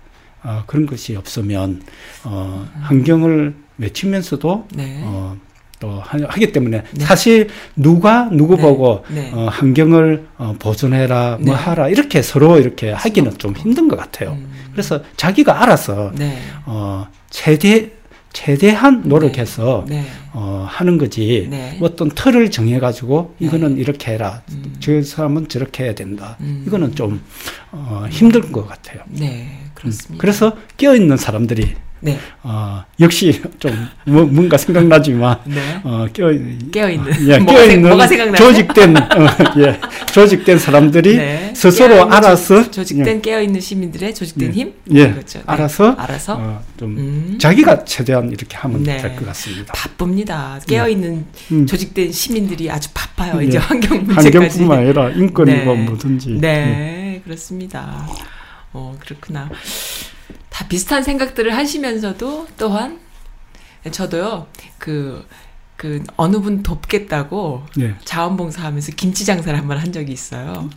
[0.45, 1.83] 어, 그런 것이 없으면
[2.25, 5.01] 어, 환경을 외치면서도 네.
[5.05, 5.37] 어,
[5.79, 7.05] 또 하- 하기 때문에 네.
[7.05, 8.63] 사실 누가 누구 네.
[8.63, 9.31] 보고 네.
[9.35, 11.61] 어, 환경을 어, 보존해라 뭐 네.
[11.61, 14.31] 하라 이렇게 서로 이렇게 하기는 좀 힘든 것 같아요.
[14.33, 14.49] 음.
[14.73, 16.39] 그래서 자기가 알아서 네.
[16.65, 17.91] 어, 최대
[18.37, 20.05] 최대한 노력해서 네.
[20.35, 21.47] 어, 하는 거지.
[21.51, 21.79] 네.
[21.81, 23.47] 어떤 틀을 정해가지고 네.
[23.47, 24.43] 이거는 이렇게 해라.
[24.51, 24.77] 음.
[24.79, 26.37] 저 사람은 저렇게 해야 된다.
[26.41, 26.63] 음.
[26.67, 27.23] 이거는 좀
[27.73, 29.01] 어, 힘들 것 같아요.
[29.09, 30.21] 네, 음, 그렇습니다.
[30.21, 35.81] 그래서 끼어 있는 사람들이 네, 어, 역시 좀 뭐, 뭔가 생각나지만 네.
[35.83, 36.31] 어, 끼어
[36.71, 38.35] 깨어 있는 예, 뭐가, 끼어 생- 있는?
[38.37, 39.03] 조직된 어,
[39.59, 39.81] 예,
[40.13, 41.53] 조직된 사람들이 네.
[41.55, 44.53] 스스로 알아서 조- 조직된 깨어 있는 시민들의 조직된 예.
[44.53, 45.39] 힘, 예, 그렇죠.
[45.39, 45.45] 네.
[45.47, 47.39] 알아서 알아서 어, 좀 음.
[47.41, 48.99] 자기가 최대한 이렇게 하면 네.
[48.99, 49.73] 될것 같습니다.
[49.73, 50.61] 바쁩니다.
[50.67, 51.67] 깨어 있는 음.
[51.67, 53.41] 조직된 시민들이 아주 바빠요.
[53.43, 53.47] 예.
[53.47, 54.29] 이제 환경 문제까지.
[54.37, 55.85] 환경뿐만 아니라 인권이고 네.
[55.85, 56.29] 뭐든지.
[56.29, 56.41] 음.
[56.41, 58.07] 네, 그렇습니다.
[58.73, 59.49] 어, 그렇구나.
[60.57, 62.99] 다 비슷한 생각들을 하시면서도 또한
[63.91, 64.47] 저도요,
[64.79, 65.27] 그,
[65.77, 67.95] 그, 어느 분 돕겠다고 예.
[68.05, 70.71] 자원봉사하면서 김치 장사를 한 번 한 적이 있어요.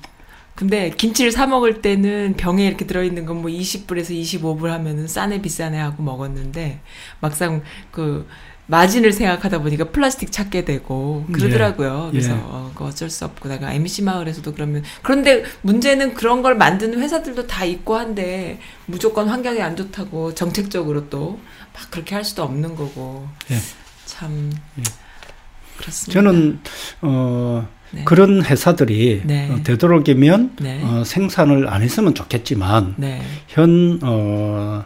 [0.55, 5.41] 근데 김치를 사 먹을 때는 병에 이렇게 들어 있는 건 뭐 20불에서 25불 하면은 싸네
[5.41, 6.81] 비싸네 하고 먹었는데
[7.21, 7.61] 막상
[7.91, 8.27] 그
[8.69, 12.05] 마진을 생각하다 보니까 플라스틱 찾게 되고 그러더라고요.
[12.07, 12.11] 예.
[12.11, 12.39] 그래서 예.
[12.41, 17.47] 어, 그거 어쩔 수 없고 내가 MC 마을에서도 그러면 그런데 문제는 그런 걸 만드는 회사들도
[17.47, 21.39] 다 있고 한데 무조건 환경이 안 좋다고 정책적으로 또
[21.79, 23.57] 막 그렇게 할 수도 없는 거고 예.
[24.05, 24.83] 참 예.
[25.77, 26.21] 그렇습니다.
[26.21, 26.59] 저는
[27.01, 28.03] 어, 네.
[28.03, 29.49] 그런 회사들이 네.
[29.49, 30.81] 어, 되도록이면 네.
[30.83, 33.21] 어, 생산을 안 했으면 좋겠지만 네.
[33.47, 34.85] 현 어,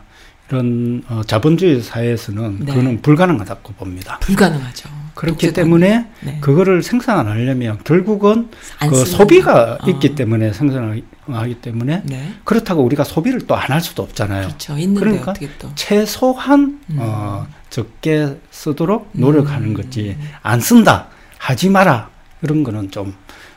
[0.53, 2.65] 이런 어, 자본주의 사회에서는 네.
[2.67, 4.19] 그거는 불가능하다고 봅니다.
[4.19, 4.87] 불가능하죠.
[5.15, 5.53] 그렇기.
[5.53, 6.37] 때문에 네.
[6.41, 8.49] 그거를 생산 안 하려면 결국은
[8.79, 9.89] 안그 소비가 거.
[9.91, 10.15] 있기 어.
[10.15, 12.33] 때문에 생산을 하기 때문에 네.
[12.43, 14.47] 그렇다고 우리가 소비를 또 안 할 수도 없잖아요.
[14.47, 14.75] 그렇죠.
[14.75, 15.33] 그러니까.
[15.75, 16.97] 최소한 음.
[16.99, 19.73] 어, 적게 쓰도록 노력하는 음.
[19.73, 21.07] 거지 안 쓴다
[21.39, 22.09] 하지 마라
[22.43, 23.15] 이런 거는 좀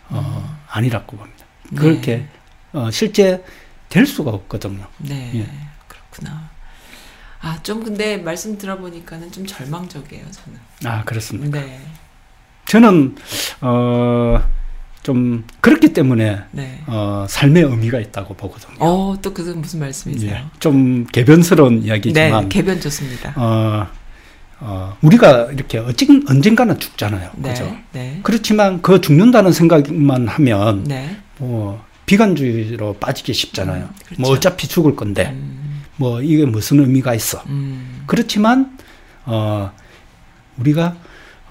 [0.09, 1.45] 어, 아니라고 봅니다.
[1.71, 1.77] 네.
[1.79, 2.27] 그렇게
[2.73, 3.43] 어, 실제
[3.89, 4.85] 될 수가 없거든요.
[4.99, 5.31] 네.
[5.35, 5.47] 예.
[5.89, 6.51] 그렇구나.
[7.47, 10.59] 아, 좀 근데 말씀 들어보니까는 좀 절망적이에요, 저는.
[10.85, 11.61] 아 그렇습니다.
[11.61, 11.81] 네.
[12.67, 13.15] 저는
[13.61, 14.43] 어,
[15.05, 16.83] 좀 그렇기 때문에 네.
[16.89, 18.75] 어, 삶의 의미가 있다고 보거든요.
[18.81, 20.33] 어, 또 그건 무슨 말씀이세요?
[20.33, 23.33] 예, 좀 개변스러운 네, 이야기지만 개변 좋습니다.
[23.37, 23.87] 어,
[24.59, 27.31] 어, 우리가 이렇게 어찌, 언젠가는 죽잖아요.
[27.37, 27.51] 네.
[27.51, 27.77] 그죠?
[27.93, 28.19] 네.
[28.25, 31.17] 그렇지만 그 죽는다는 생각만 하면 네.
[31.39, 33.85] 뭐 비관주의로 빠지기 쉽잖아요.
[33.85, 34.21] 음, 그렇죠.
[34.21, 35.66] 뭐 어차피 죽을 건데 음,
[35.97, 37.43] 뭐 이게 무슨 의미가 있어.
[37.47, 38.77] 음, 그렇지만
[39.25, 39.71] 어
[40.59, 40.97] 우리가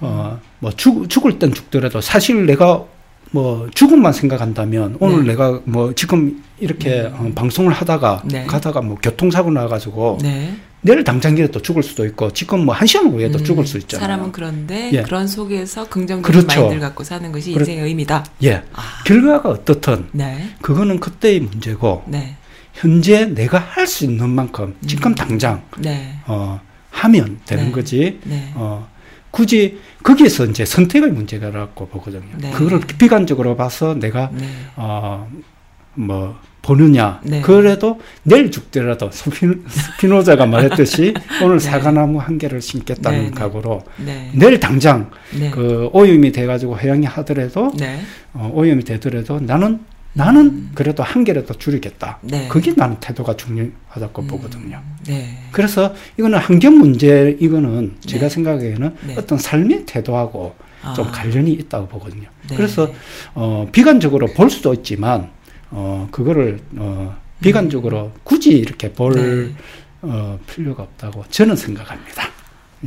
[0.02, 0.72] 어뭐
[1.08, 2.84] 죽을 땐 죽더라도 사실 내가
[3.32, 5.32] 뭐 죽음만 생각한다면 오늘 네.
[5.32, 8.46] 내가 뭐 지금 이렇게 어, 방송을 하다가 네.
[8.46, 10.56] 가다가 뭐 교통사고 나가지고 네.
[10.82, 14.02] 내일 당장이라도 죽을 수도 있고 지금 뭐 한 시간 후에도 음, 죽을 수 있잖아요.
[14.06, 15.02] 사람은 그런데 예.
[15.02, 16.60] 그런 속에서 긍정적인 그렇죠.
[16.60, 18.24] 마인드를 갖고 사는 것이 그렇- 인생의 의미다.
[18.44, 18.64] 예.
[18.74, 20.50] 아, 결과가 어떻든 네.
[20.62, 22.36] 그거는 그때의 문제고 네.
[22.76, 25.16] 현재 내가 할 수 있는 만큼 지금 음.
[25.16, 26.14] 당장 네.
[26.28, 26.60] 어
[26.92, 27.72] 하면 되는 네.
[27.72, 28.20] 거지.
[28.24, 28.52] 네.
[28.56, 28.88] 어
[29.32, 32.24] 굳이 거기에서 이제 선택의 문제라고 보거든요.
[32.38, 32.52] 네.
[32.52, 34.48] 그거를 비관적으로 봐서 내가 네.
[34.76, 37.22] 어뭐 보느냐.
[37.24, 37.42] 네.
[37.42, 41.14] 그래도 내일 죽더라도 스피- 스피노자가 말했듯이
[41.44, 41.64] 오늘 네.
[41.66, 43.32] 사과나무 한 개를 심겠다는.
[43.32, 44.32] 각오로 네.
[44.34, 45.52] 내일 당장 네.
[45.52, 48.00] 그 오염이 돼가지고 해양이 하더라도 네.
[48.34, 49.80] 어, 오염이 되더라도 나는
[50.16, 50.72] 나는 음.
[50.74, 52.20] 그래도 한 개라도 줄이겠다.
[52.22, 52.48] 네.
[52.48, 54.82] 그게 나는 태도가 중요하다고 음, 보거든요.
[55.06, 55.38] 네.
[55.52, 58.30] 그래서 이거는 환경 문제 이거는 제가 네.
[58.30, 59.16] 생각에는 네.
[59.18, 60.56] 어떤 삶의 태도하고
[60.96, 62.30] 좀 아, 관련이 있다고 보거든요.
[62.50, 62.56] 네.
[62.56, 62.90] 그래서
[63.34, 65.32] 어, 비관적으로 볼 수도 있지만
[65.70, 69.54] 어, 그거를 어, 비관적으로 굳이 이렇게 볼 네.
[70.02, 72.30] 어, 필요가 없다고 저는 생각합니다.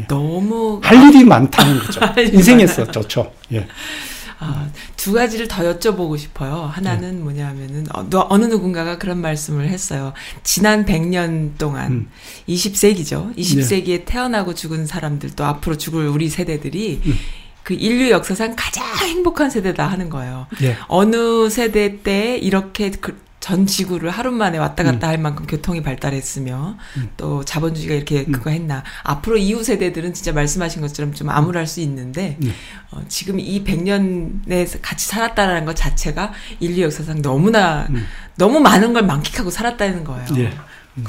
[0.08, 2.00] 너무 할 일이 많다는 거죠.
[2.32, 3.32] 인생에서 좋죠.
[3.52, 3.66] 예.
[4.40, 6.70] 아, 두 가지를 더 여쭤보고 싶어요.
[6.72, 7.22] 하나는 네.
[7.22, 10.12] 뭐냐면은 어, 너- 어느 누군가가 그런 말씀을 했어요.
[10.44, 12.08] 지난 100년 동안 음.
[12.48, 13.34] 20세기죠.
[13.36, 17.14] 20세기에 태어나고 죽은 사람들 또 앞으로 죽을 우리 세대들이 음.
[17.64, 20.46] 그 인류 역사상 가장 행복한 세대다 하는 거예요.
[20.62, 20.76] 예.
[20.86, 26.76] 어느 세대 때 이렇게 그 전 지구를 하루 만에 왔다 갔다 할 만큼 교통이 발달했으며
[26.98, 27.08] 음.
[27.16, 28.32] 또 자본주의가 이렇게 음.
[28.32, 32.52] 그거 했나 앞으로 이후 세대들은 진짜 말씀하신 것처럼 좀 암울할 수 있는데 음.
[32.90, 38.06] 어, 지금 이 100년에 같이 살았다라는 것 자체가 인류 역사상 너무나 음.
[38.36, 40.26] 너무 많은 걸 만끽하고 살았다는 거예요.
[40.36, 40.52] 예.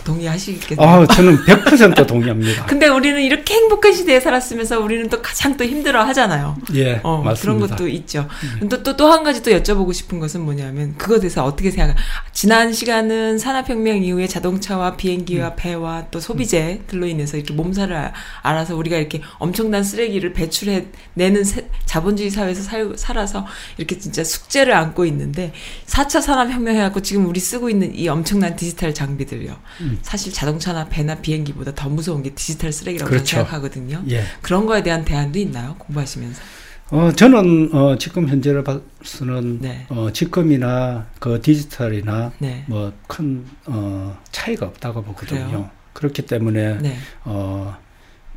[0.04, 0.88] 동의하시겠네요.
[0.88, 2.66] 아, 저는 100% 동의합니다.
[2.66, 6.58] 근데 우리는 이렇게 행복한 시대에 살았으면서 우리는 또 가장 또 힘들어 하잖아요.
[6.76, 7.32] 예, 어, 맞습니다.
[7.32, 7.42] 예.
[7.42, 8.28] 그런 것도 있죠.
[8.70, 11.96] 또, 또, 또 한 가지 또 여쭤보고 싶은 것은 뭐냐면, 그거에 대해서 어떻게 생각해?
[12.32, 14.98] 지난 시간은 산업혁명 이후에 자동차와 음.
[14.98, 18.14] 비행기와 배와 또 소비재들로 인해서 이렇게 몸살을 아-
[18.44, 20.86] 알아서 우리가 이렇게 엄청난 쓰레기를 배출해
[21.16, 23.46] 내는 세- 자본주의 사회에서 살, 살아서
[23.78, 25.52] 이렇게 진짜 숙제를 안고 있는데,
[25.88, 29.56] 4차 산업혁명 해갖고 지금 우리 쓰고 있는 이 엄청난 디지털 장비들요.
[30.02, 33.38] 사실 자동차나 배나 비행기보다 더 무서운 게 디지털 쓰레기라고 그렇죠.
[33.38, 34.04] 생각하거든요.
[34.10, 34.24] 예.
[34.42, 35.76] 그런 거에 대한 대안도 있나요?
[35.78, 36.42] 공부하시면서.
[36.92, 39.86] 어, 저는 어, 지금 현재를 봐서는 네.
[39.90, 42.66] 어, 직검이나 그 디지털이나 네.
[42.68, 45.46] 뭐큰 어, 차이가 없다고 보거든요.
[45.46, 45.70] 그래요?
[45.94, 46.98] 그렇기 때문에 네.
[47.26, 47.78] 어,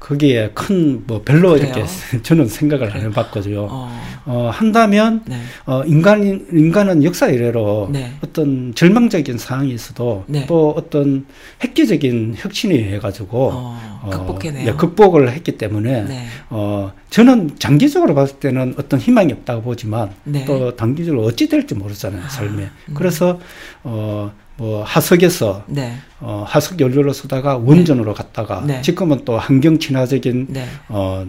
[0.02, 1.64] 거기에 큰 뭐 별로 그래요?
[1.64, 1.84] 이렇게
[2.22, 3.08] 저는 생각을 안 그래요?
[3.10, 3.66] 해봤거든요.
[3.70, 4.02] 어.
[4.24, 5.40] 어, 한다면 네.
[5.66, 6.22] 어, 인간
[6.52, 8.12] 인간은 역사 이래로 네.
[8.22, 10.46] 어떤 절망적인 상황이 있어도 네.
[10.46, 11.26] 또 어떤
[11.62, 14.68] 획기적인 혁신이 해가지고 어, 극복해내요.
[14.68, 16.26] 예, 극복을 했기 때문에 네.
[16.50, 20.44] 어, 저는 장기적으로 봤을 때는 어떤 희망이 없다고 보지만 네.
[20.44, 22.62] 또 단기적으로 어찌 될지 모르잖아요, 아, 삶에.
[22.88, 22.94] 음.
[22.94, 23.38] 그래서
[23.84, 25.94] 어, 뭐 하석에서 네.
[26.20, 28.82] 어, 하석 연료로 쓰다가 원전으로 갔다가 네.
[28.82, 30.66] 지금은 또 환경 친화적인 네.
[30.88, 31.26] 어,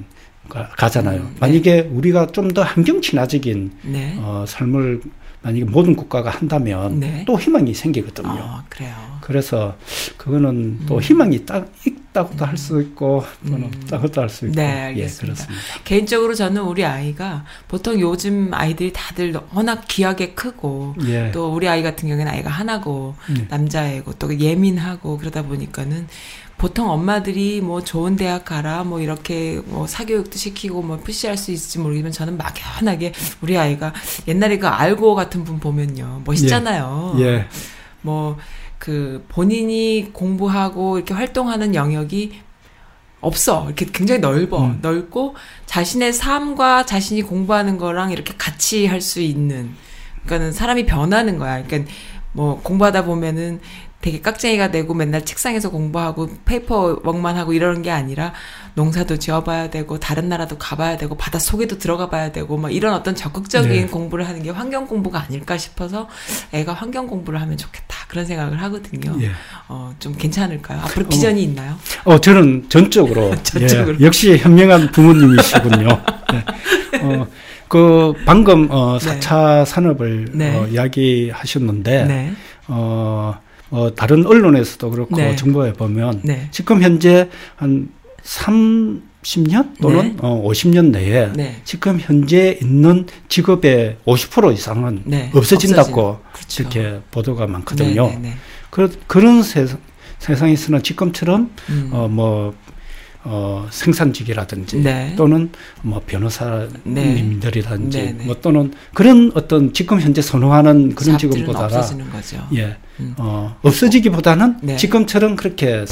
[0.49, 1.21] 가, 가잖아요.
[1.21, 1.39] 음, 네.
[1.39, 4.15] 만약에 우리가 좀 더 환경 친화적인 네.
[4.19, 5.01] 어, 삶을
[5.41, 7.23] 만약에 모든 국가가 한다면 네.
[7.25, 8.29] 또 희망이 생기거든요.
[8.29, 8.93] 어, 그래요.
[9.21, 9.75] 그래서
[10.17, 11.01] 그거는 또 음.
[11.01, 11.69] 희망이 딱
[12.13, 13.71] 있다고도 할 수 있고 또는 음.
[13.83, 15.33] 없다고도 할 수 있고 네, 예, 알겠습니다.
[15.45, 15.63] 그렇습니다.
[15.83, 21.31] 개인적으로 저는 우리 아이가 보통 요즘 아이들이 다들 워낙 귀하게 크고 예.
[21.31, 23.47] 또 우리 아이 같은 경우에는 아이가 하나고 네.
[23.49, 26.07] 남자애고 또 예민하고 그러다 보니까는
[26.57, 31.79] 보통 엄마들이 뭐 좋은 대학 가라 뭐 이렇게 뭐 사교육도 시키고 뭐 푸시할 수 있을지
[31.79, 33.11] 모르겠지만 저는 막연하게
[33.41, 33.91] 우리 아이가
[34.27, 37.15] 옛날에 그 앨 고어 같은 분 보면요 멋있잖아요.
[37.19, 37.47] 예.
[38.01, 38.37] 뭐
[38.83, 42.33] 그 본인이 공부하고 이렇게 활동하는 영역이
[43.21, 43.63] 없어.
[43.67, 44.61] 이렇게 굉장히 넓어.
[44.65, 44.79] 음.
[44.81, 45.35] 넓고
[45.67, 49.69] 자신의 삶과 자신이 공부하는 거랑 이렇게 같이 할 수 있는.
[50.25, 51.63] 그러니까는 사람이 변하는 거야.
[51.63, 51.89] 그러니까
[52.33, 53.61] 뭐 공부하다 보면은
[54.03, 58.33] 되게 깍쟁이가 되고 맨날 책상에서 공부하고 paperwork만 하고 이러는 게 아니라
[58.75, 63.15] 농사도 지어봐야 되고 다른 나라도 가봐야 되고 바다 속에도 들어가 봐야 되고 막 이런 어떤
[63.15, 63.85] 적극적인 네.
[63.87, 66.09] 공부를 하는 게 환경 공부가 아닐까 싶어서
[66.51, 69.15] 애가 환경 공부를 하면 좋겠다 그런 생각을 하거든요.
[69.21, 69.31] 예.
[69.69, 70.81] 어, 좀 괜찮을까요?
[70.81, 71.77] 앞으로 비전이 있나요?
[72.03, 73.97] 어, 저는 전적으로, 전적으로.
[74.01, 75.87] 예, 역시 현명한 부모님이시군요.
[76.33, 76.45] 네.
[77.03, 77.25] 어,
[77.69, 79.17] 그 방금 어, 네.
[79.17, 80.57] 4차 산업을 네.
[80.57, 82.33] 어, 이야기하셨는데 네.
[82.67, 83.35] 어,
[83.73, 85.35] 어, 다른 언론에서도 그렇고 네.
[85.35, 86.47] 정보에 보면 네.
[86.51, 87.89] 지금 현재 한
[88.21, 90.15] 30년 또는 네.
[90.19, 91.59] 어, 50년 내에 네.
[91.65, 95.31] 지금 현재 있는 직업의 50% 이상은 네.
[95.33, 96.61] 없어진다고 그렇죠.
[96.61, 98.15] 이렇게 보도가 많거든요.
[98.69, 99.79] 그, 그런 세상,
[100.19, 101.89] 세상에서는 지금처럼 음.
[101.91, 102.53] 어, 뭐,
[103.25, 105.13] 어, 생산직이라든지 네.
[105.15, 105.49] 또는
[105.81, 108.25] 뭐 변호사님들이라든지 네, 네.
[108.25, 112.45] 뭐 또는 그런 어떤 지금 현재 선호하는 그런 잡들은 직업보다는 없어지는 거죠.
[112.55, 113.15] 예, 음.
[113.17, 114.75] 어, 없어지기보다는 네.
[114.75, 115.85] 지금처럼 그렇게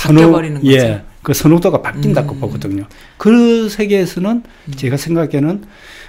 [0.55, 0.67] 거죠.
[0.71, 2.39] 예, 그 선호도가 바뀐다고 음.
[2.41, 2.85] 보거든요.
[3.17, 4.73] 그 세계에서는 음.
[4.75, 5.63] 제가 생각에는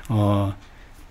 [0.09, 0.55] 어,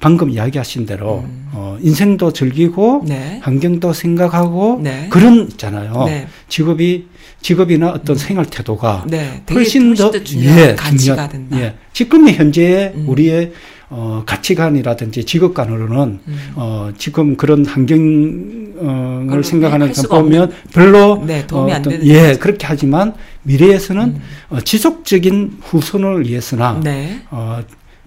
[0.01, 1.49] 방금 이야기하신 대로 음.
[1.53, 3.39] 어, 인생도 즐기고 네.
[3.43, 5.07] 환경도 생각하고 네.
[5.09, 6.05] 그런 있잖아요.
[6.05, 6.27] 네.
[6.49, 7.07] 직업이
[7.41, 9.43] 직업이나 어떤 생활 태도가 네.
[9.51, 11.59] 훨씬 더 중요한 예, 가치가 된다.
[11.59, 11.75] 예.
[11.93, 13.05] 지금의 현재의 음.
[13.07, 13.51] 우리의
[13.89, 16.51] 어, 가치관이라든지 직업관으로는 음.
[16.55, 18.73] 어, 지금 그런 환경을
[19.27, 22.39] 그걸 생각하는 수가 보면 별로 네, 도움이 어, 안 되는 예 거죠.
[22.39, 24.21] 그렇게 하지만 미래에서는 음.
[24.49, 27.21] 어, 지속적인 후손을 위해서나 네.
[27.29, 27.61] 어,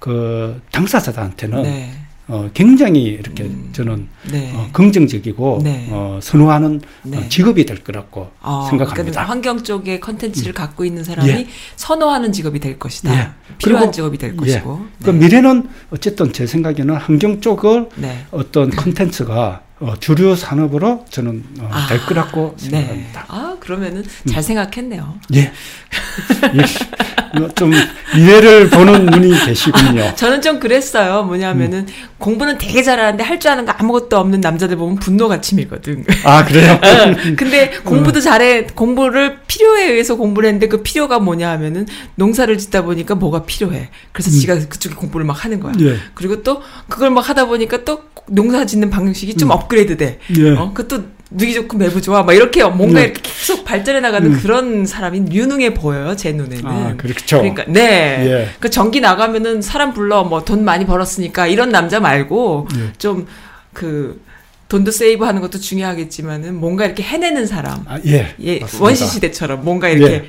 [0.04, 1.90] 그 당사자들한테는 네.
[2.28, 3.70] 어, 굉장히 이렇게 음.
[3.72, 4.52] 저는 네.
[4.54, 5.88] 어, 긍정적이고 네.
[5.92, 7.16] 어, 선호하는 네.
[7.16, 8.94] 어, 직업이 될 거라고 어, 생각합니다.
[8.94, 11.46] 그러니까 환경 쪽의 컨텐츠를 갖고 있는 사람이 예.
[11.76, 13.14] 선호하는 직업이 될 것이다.
[13.14, 13.30] 예.
[13.56, 14.36] 필요한 그리고- 직업이 될 예.
[14.36, 14.86] 것이고.
[15.02, 15.18] 그 네.
[15.20, 18.26] 미래는 어쨌든 제 생각에는 환경 쪽을 네.
[18.30, 22.68] 어떤 컨텐츠가 어, 주류 산업으로 저는 어, 아, 될 거라고 네.
[22.68, 23.20] 생각합니다.
[23.22, 23.26] 음.
[23.28, 25.14] 아, 그러면은 잘 생각했네요.
[25.34, 25.50] 예.
[27.40, 27.72] 어, 좀
[28.14, 30.14] 미래를 보는 분이 계시군요.
[30.16, 31.22] 저는 좀 그랬어요.
[31.24, 31.86] 뭐냐면은 음.
[32.18, 36.04] 공부는 되게 잘하는데 할 줄 아는 거 아무것도 없는 남자들 보면 분노가 치밀거든.
[36.24, 36.78] 아 그래요?
[37.26, 37.36] 응.
[37.36, 43.14] 근데 공부도 잘해 공부를 필요에 의해서 공부를 했는데 그 필요가 뭐냐 하면은 농사를 짓다 보니까
[43.16, 43.90] 뭐가 필요해.
[44.12, 45.72] 그래서 지가 그쪽에 공부를 막 하는 거야.
[45.74, 45.80] 음.
[45.86, 45.96] 예.
[46.14, 50.18] 그리고 또 그걸 막 하다 보니까 또 농사 짓는 방식이 좀 업그레이드 돼.
[50.38, 50.50] 예.
[50.52, 51.04] 어, 그것도
[51.34, 52.22] 누기 좋고 매부 좋아.
[52.22, 53.06] 막 이렇게 뭔가 네.
[53.06, 54.40] 이렇게 계속 발전해 나가는 음.
[54.40, 56.14] 그런 사람이 유능해 보여요.
[56.16, 56.66] 제 눈에는.
[56.66, 57.38] 아 그렇죠.
[57.38, 58.24] 그러니까 네.
[58.26, 58.48] 예.
[58.60, 62.92] 그 전기 나가면은 사람 불러 뭐 돈 많이 벌었으니까 이런 남자 말고 예.
[62.98, 64.22] 좀그
[64.68, 67.84] 돈도 세이브 하는 것도 중요하겠지만은 뭔가 이렇게 해내는 사람.
[67.86, 68.34] 아, 예.
[68.42, 68.60] 예.
[68.80, 70.24] 원시 시대처럼 뭔가 이렇게 예.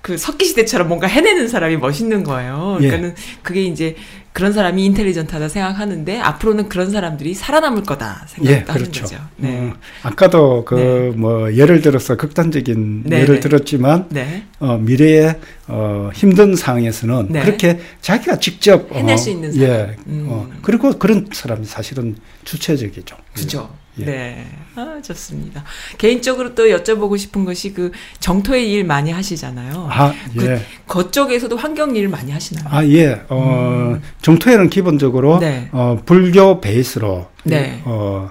[0.00, 2.78] 그 석기 시대처럼 뭔가 해내는 사람이 멋있는 거예요.
[2.80, 2.86] 예.
[2.88, 3.96] 그러니까는 그게 이제
[4.38, 9.02] 그런 사람이 인텔리전트하다 생각하는데 앞으로는 그런 사람들이 살아남을 거다 예, 생각하는 그렇죠.
[9.02, 9.16] 거죠.
[9.36, 9.48] 네.
[9.48, 9.74] 음,
[10.04, 11.10] 아까도 그 네.
[11.10, 13.40] 뭐 예를 들어서 극단적인 네, 예를 네.
[13.40, 14.44] 들었지만 네.
[14.60, 17.40] 어, 미래의 어, 힘든 상황에서는 네.
[17.40, 19.68] 그렇게 자기가 직접 해낼 어, 수 있는 사람.
[19.68, 20.26] 예, 음.
[20.28, 22.14] 어, 그리고 그런 사람이 사실은
[22.44, 23.16] 주체적이죠.
[23.34, 23.68] 그죠.
[24.00, 24.04] 예.
[24.04, 24.46] 네.
[24.76, 25.64] 아, 좋습니다.
[25.96, 27.90] 개인적으로 또 여쭤보고 싶은 것이 그
[28.20, 29.88] 정토의 일 많이 하시잖아요.
[29.90, 30.60] 아, 그 예.
[30.86, 32.64] 그쪽에서 환경 일을 많이 하시나요?
[32.68, 33.22] 아, 예.
[33.28, 35.40] 어, 정토회는 기본적으로 음.
[35.40, 35.68] 네.
[35.72, 37.82] 어, 불교 베이스로 네.
[37.84, 38.30] 어,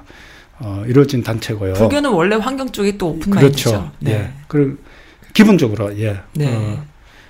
[0.59, 1.73] 어, 이루어진 단체고요.
[1.73, 3.71] 불교는 원래 환경 쪽에 또 오픈 그렇죠.
[3.71, 3.91] 마인드죠.
[3.99, 4.11] 네.
[4.11, 4.31] 예.
[4.47, 4.81] 그
[5.33, 6.19] 기본적으로 예.
[6.33, 6.47] 네.
[6.55, 6.83] 어,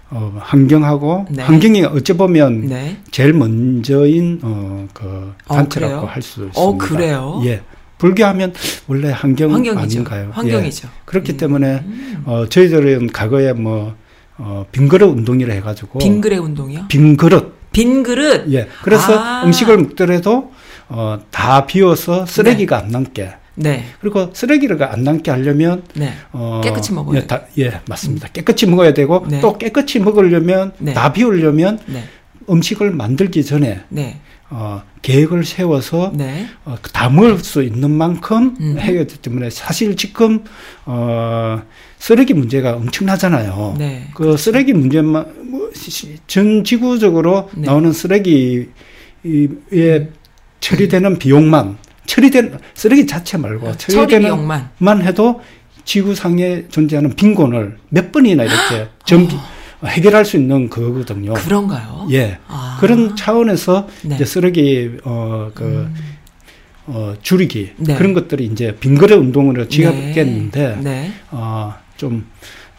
[0.09, 1.43] 어, 환경하고 네.
[1.43, 2.97] 환경이 어찌 보면 네.
[3.11, 6.09] 제일 먼저인 어, 그 어, 단체라고 그래요?
[6.09, 6.61] 할수 있습니다.
[6.61, 7.41] 어, 그래요?
[7.45, 7.61] 예.
[7.97, 8.53] 불교하면
[8.87, 9.79] 원래 환경 환경이죠.
[9.79, 10.29] 아닌가요?
[10.31, 10.87] 환경이죠.
[10.87, 10.91] 예.
[11.05, 11.37] 그렇기 음.
[11.37, 12.23] 때문에 음.
[12.25, 13.95] 어, 저희들은 과거에 뭐
[14.37, 16.85] 어, 빈그릇 운동이라 해가지고 빈 그릇 운동이요?
[16.87, 18.51] 빈그릇 빈 그릇.
[18.53, 18.67] 예.
[18.83, 19.43] 그래서 아.
[19.45, 20.51] 음식을 먹더라도
[20.89, 23.85] 어, 다 비워서 쓰레기가 안 남게 네.
[23.99, 26.13] 그리고 쓰레기가 안 남게 하려면 네.
[26.31, 28.27] 어, 깨끗이 먹어야 예, 다, 예, 맞습니다.
[28.29, 29.41] 깨끗이 먹어야 되고 네.
[29.41, 30.93] 또 깨끗이 먹으려면 네.
[30.93, 32.03] 다 비우려면 네.
[32.49, 34.19] 음식을 만들기 전에 네.
[34.49, 36.47] 어, 계획을 세워서 네.
[36.63, 38.77] 어, 다 먹을 수 있는 만큼 음.
[38.79, 40.43] 해야 되기 때문에 사실 지금
[40.85, 41.61] 어,
[41.99, 43.75] 쓰레기 문제가 엄청나잖아요.
[43.77, 44.07] 네.
[44.13, 45.69] 그 쓰레기 문제만 뭐,
[46.27, 47.67] 전 지구적으로 네.
[47.67, 48.69] 나오는 쓰레기에
[50.59, 54.69] 처리되는 비용만 처리된 쓰레기 자체 말고 처리 처리되는 비용만.
[54.77, 55.41] 만 해도
[55.83, 59.27] 지구상에 존재하는 빈곤을 몇 번이나 이렇게 전
[59.85, 61.31] 해결할 수 있는 거거든요.
[61.31, 61.35] 어.
[61.35, 62.07] 그런가요?
[62.11, 62.39] 예.
[62.47, 62.77] 아.
[62.79, 64.15] 그런 차원에서 네.
[64.15, 65.95] 이제 쓰레기 어그 음.
[66.87, 67.95] 어, 줄이기 네.
[67.95, 71.11] 그런 것들이 이제 빈거래 운동으로 지었겠는데 네.
[71.31, 72.25] 어 좀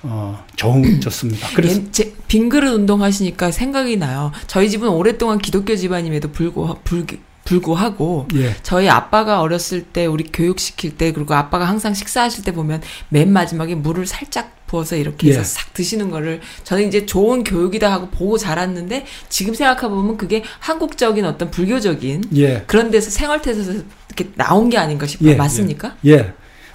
[0.03, 1.49] 어, 좋은 좋습니다.
[1.55, 4.33] 그래서 예, 제, 빈그릇 운동 하시니까 생각이 나요.
[4.47, 7.05] 저희 집은 오랫동안 기독교 집안임에도 불구, 불,
[7.45, 8.55] 불구하고 예.
[8.63, 13.75] 저희 아빠가 어렸을 때 우리 교육시킬 때 그리고 아빠가 항상 식사하실 때 보면 맨 마지막에
[13.75, 15.45] 물을 살짝 부어서 이렇게 해서 예.
[15.45, 21.25] 싹 드시는 거를 저는 이제 좋은 교육이다 하고 보고 자랐는데 지금 생각해 보면 그게 한국적인
[21.25, 22.63] 어떤 불교적인 예.
[22.69, 25.31] 그런 데서 생활태에서 이렇게 나온 게 아닌가 싶어요.
[25.31, 25.97] 예, 맞습니까?
[26.07, 26.33] 예.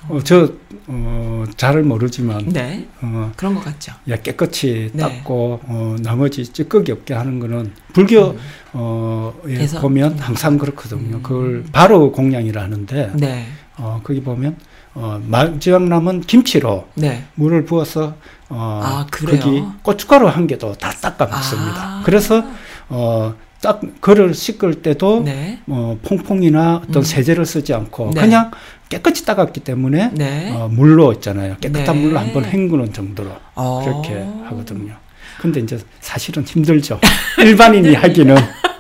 [0.10, 0.52] 어, 저,
[0.88, 2.86] 어, 잘을 모르지만, 네.
[3.02, 3.94] 어, 그런 것 같죠.
[4.10, 5.02] 야, 깨끗이 네.
[5.02, 8.40] 닦고, 어, 나머지 찌꺼기 없게 하는 거는 불교, 음.
[8.74, 9.80] 어, 에 그래서?
[9.80, 11.18] 보면 항상 그렇거든요.
[11.18, 11.24] 음.
[11.24, 13.46] 그걸 바로 공양이라 하는데, 네.
[13.78, 14.58] 어, 거기 보면,
[14.94, 17.24] 어, 마지막 남은 김치로 네.
[17.36, 18.16] 물을 부어서,
[18.50, 19.08] 어, 아?
[19.12, 21.76] 거기 고춧가루 한 개도 다 닦아 먹습니다.
[21.78, 22.02] 아.
[22.06, 22.44] 그래서,
[22.90, 25.60] 어, 딱, 그를 씻을 때도, 네.
[25.68, 27.04] 어, 퐁퐁이나 어떤 음.
[27.04, 28.22] 세제를 쓰지 않고, 네.
[28.22, 28.52] 그냥
[28.90, 30.52] 깨끗이 닦았기 때문에, 네.
[30.52, 31.58] 어, 물로 있잖아요.
[31.60, 32.02] 깨끗한 네.
[32.02, 33.82] 물로 한번 헹구는 정도로 어.
[33.84, 34.94] 그렇게 하거든요.
[35.40, 37.00] 근데 이제 사실은 힘들죠.
[37.40, 38.38] 일반인이 하기는.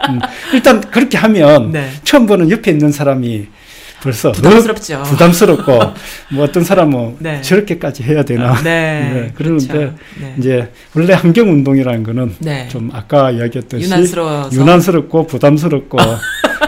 [0.10, 0.20] 음,
[0.54, 1.90] 일단 그렇게 하면 네.
[2.04, 3.48] 처음 보는 옆에 있는 사람이
[4.04, 5.00] 벌써 부담스럽죠.
[5.00, 5.80] 어, 부담스럽고
[6.34, 7.42] 뭐 어떤 사람은 네.
[7.42, 8.54] 저렇게까지 해야 되나.
[8.62, 9.12] 네.
[9.14, 9.96] 네, 그러는데 그렇죠.
[10.20, 10.36] 네.
[10.38, 12.68] 이제 원래 환경 운동이라는 거는 네.
[12.68, 15.98] 좀 아까 이야기했듯이 유난스러워서 유난스럽고 부담스럽고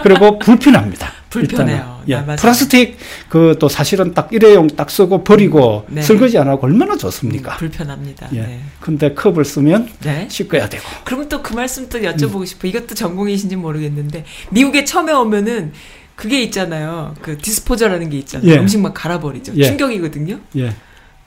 [0.02, 1.12] 그리고 불편합니다.
[1.36, 2.02] 불편해요.
[2.08, 2.36] 예, 네.
[2.38, 6.02] 플라스틱 그 또 사실은 딱 일회용 딱 쓰고 버리고 네.
[6.02, 7.58] 설거지 안 하고 얼마나 음, 좋습니까?
[7.58, 8.30] 불편합니다.
[8.34, 8.42] 예.
[8.42, 8.60] 네.
[8.80, 10.28] 근데 컵을 쓰면 네.
[10.30, 10.84] 씻어야 되고.
[11.04, 12.68] 그럼 또 그 말씀 또 여쭤보고 싶어.
[12.68, 15.74] 이것도 전공이신지 모르겠는데 미국에 처음에 오면은
[16.16, 17.14] 그게 있잖아요.
[17.22, 18.52] 그 디스포저라는 게 있잖아요.
[18.52, 18.58] 예.
[18.58, 19.54] 음식 막 갈아버리죠.
[19.58, 19.66] 예.
[19.66, 20.40] 충격이거든요.
[20.58, 20.74] 예.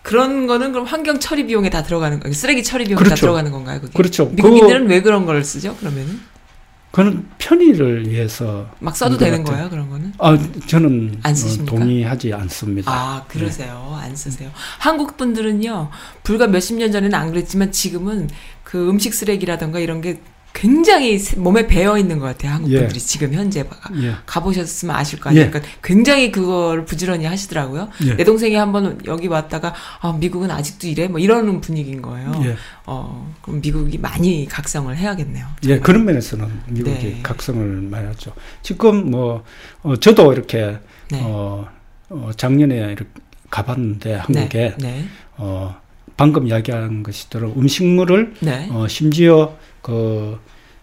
[0.02, 2.32] 그런 거는 그럼 환경 처리 비용에 다 들어가는 거예요.
[2.32, 3.20] 쓰레기 처리 비용에 다 그렇죠.
[3.20, 3.80] 들어가는 건가요?
[3.80, 3.92] 그게?
[3.92, 4.26] 그렇죠.
[4.26, 5.76] 미국인들은 왜 그런 걸 쓰죠?
[5.76, 6.20] 그러면은
[6.90, 9.44] 그는 편의를 위해서 막 써도 되는.
[9.44, 9.68] 거예요?
[9.68, 10.14] 그런 거는?
[10.18, 11.76] 아, 저는 안 어, 쓰십니까?
[11.76, 12.90] 동의하지 않습니다.
[12.90, 13.94] 아, 그러세요.
[14.00, 14.50] 안 쓰세요.
[14.78, 15.90] 한국 분들은요,
[16.22, 18.30] 불과 몇십 년 전에는 안 그랬지만 지금은
[18.64, 20.20] 그 음식 쓰레기라던가 이런 게
[20.54, 22.52] 굉장히 몸에 배어 있는 것 같아요.
[22.52, 22.78] 한국 예.
[22.80, 24.14] 분들이 지금 현재 가- 예.
[24.26, 25.46] 가보셨으면 아실 거 아니에요.
[25.46, 25.50] 예.
[25.50, 27.88] 그러니까 굉장히 그걸 부지런히 하시더라고요.
[28.06, 28.16] 예.
[28.16, 31.06] 내 동생이 한번 여기 왔다가 아, 미국은 아직도 이래?
[31.06, 32.32] 뭐 이러는 분위기인 거예요.
[32.44, 32.56] 예.
[32.86, 35.46] 어, 그럼 미국이 많이 각성을 해야겠네요.
[35.64, 35.80] 예, 정말.
[35.82, 37.20] 그런 면에서는 미국이 네.
[37.22, 38.32] 각성을 많이 하죠.
[38.62, 39.44] 지금 뭐,
[39.82, 40.78] 어, 저도 이렇게,
[41.10, 41.20] 네.
[41.22, 41.68] 어,
[42.08, 43.04] 어, 작년에 이렇게
[43.50, 44.88] 가봤는데, 한국에, 네.
[44.88, 45.04] 네.
[45.36, 45.76] 어,
[46.16, 48.68] 방금 이야기한 것이대로 음식물을, 네.
[48.72, 50.38] 어, 심지어 그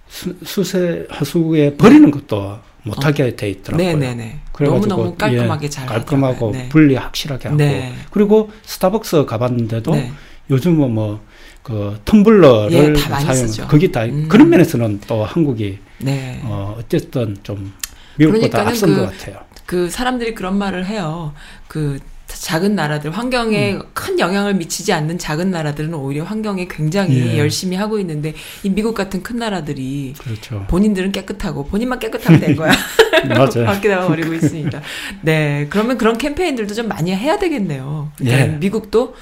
[0.08, 3.88] 수, 수세 하수구에 버리는 것도 못하게 돼 있더라고요.
[3.88, 4.40] 네, 네, 네.
[4.52, 6.52] 그래가지고, 너무너무 깔끔하게 예, 잘 깔끔하고.
[6.52, 6.70] 네.
[6.70, 7.94] 분리 확실하게 하고 네.
[8.12, 10.12] 그리고 스타벅스 가봤는데도 네.
[10.50, 11.20] 요즘은 뭐
[11.66, 13.68] 그 텀블러를 예, 사용.
[13.68, 14.28] 거기 다 음.
[14.30, 16.40] 그런 면에서는 또 한국이 네.
[16.44, 17.74] 어 어쨌든 좀
[18.20, 19.40] 미국보다 앞선 그- 것 같아요.
[19.66, 21.34] 그 사람들이 그런 말을 해요.
[21.68, 23.82] 그 작은 나라들 환경에 음.
[23.94, 27.38] 큰 영향을 미치지 않는 작은 나라들은 오히려 환경에 굉장히 예.
[27.38, 30.66] 열심히 하고 있는데 이 미국 같은 큰 나라들이 그렇죠.
[30.68, 32.72] 본인들은 깨끗하고 본인만 깨끗하면 된 거야.
[33.30, 33.66] 맞아요.
[33.66, 34.82] 밖에 나가 버리고 있으니까.
[35.22, 38.12] 네, 그러면 그런 캠페인들도 좀 많이 해야 되겠네요.
[38.18, 38.58] 그러니까 예.
[38.58, 39.16] 미국도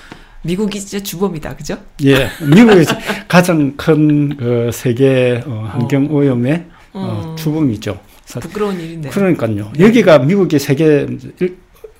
[0.43, 1.77] 미국이 진짜 주범이다, 그죠?
[2.03, 2.85] 예, 미국이
[3.29, 7.35] 가장 큰 그 세계 어, 환경 오염의 어, 음.
[7.37, 7.99] 주범이죠.
[8.25, 9.09] 사- 부끄러운 일인데.
[9.09, 9.71] 그러니까요.
[9.77, 9.85] 네.
[9.85, 11.05] 여기가 미국이 세계
[11.39, 11.57] 일,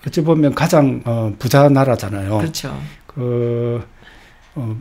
[0.08, 2.38] 어찌 보면 가장 어, 부자 나라잖아요.
[2.40, 2.78] 그렇죠.
[3.08, 3.84] 그
[4.56, 4.76] 어,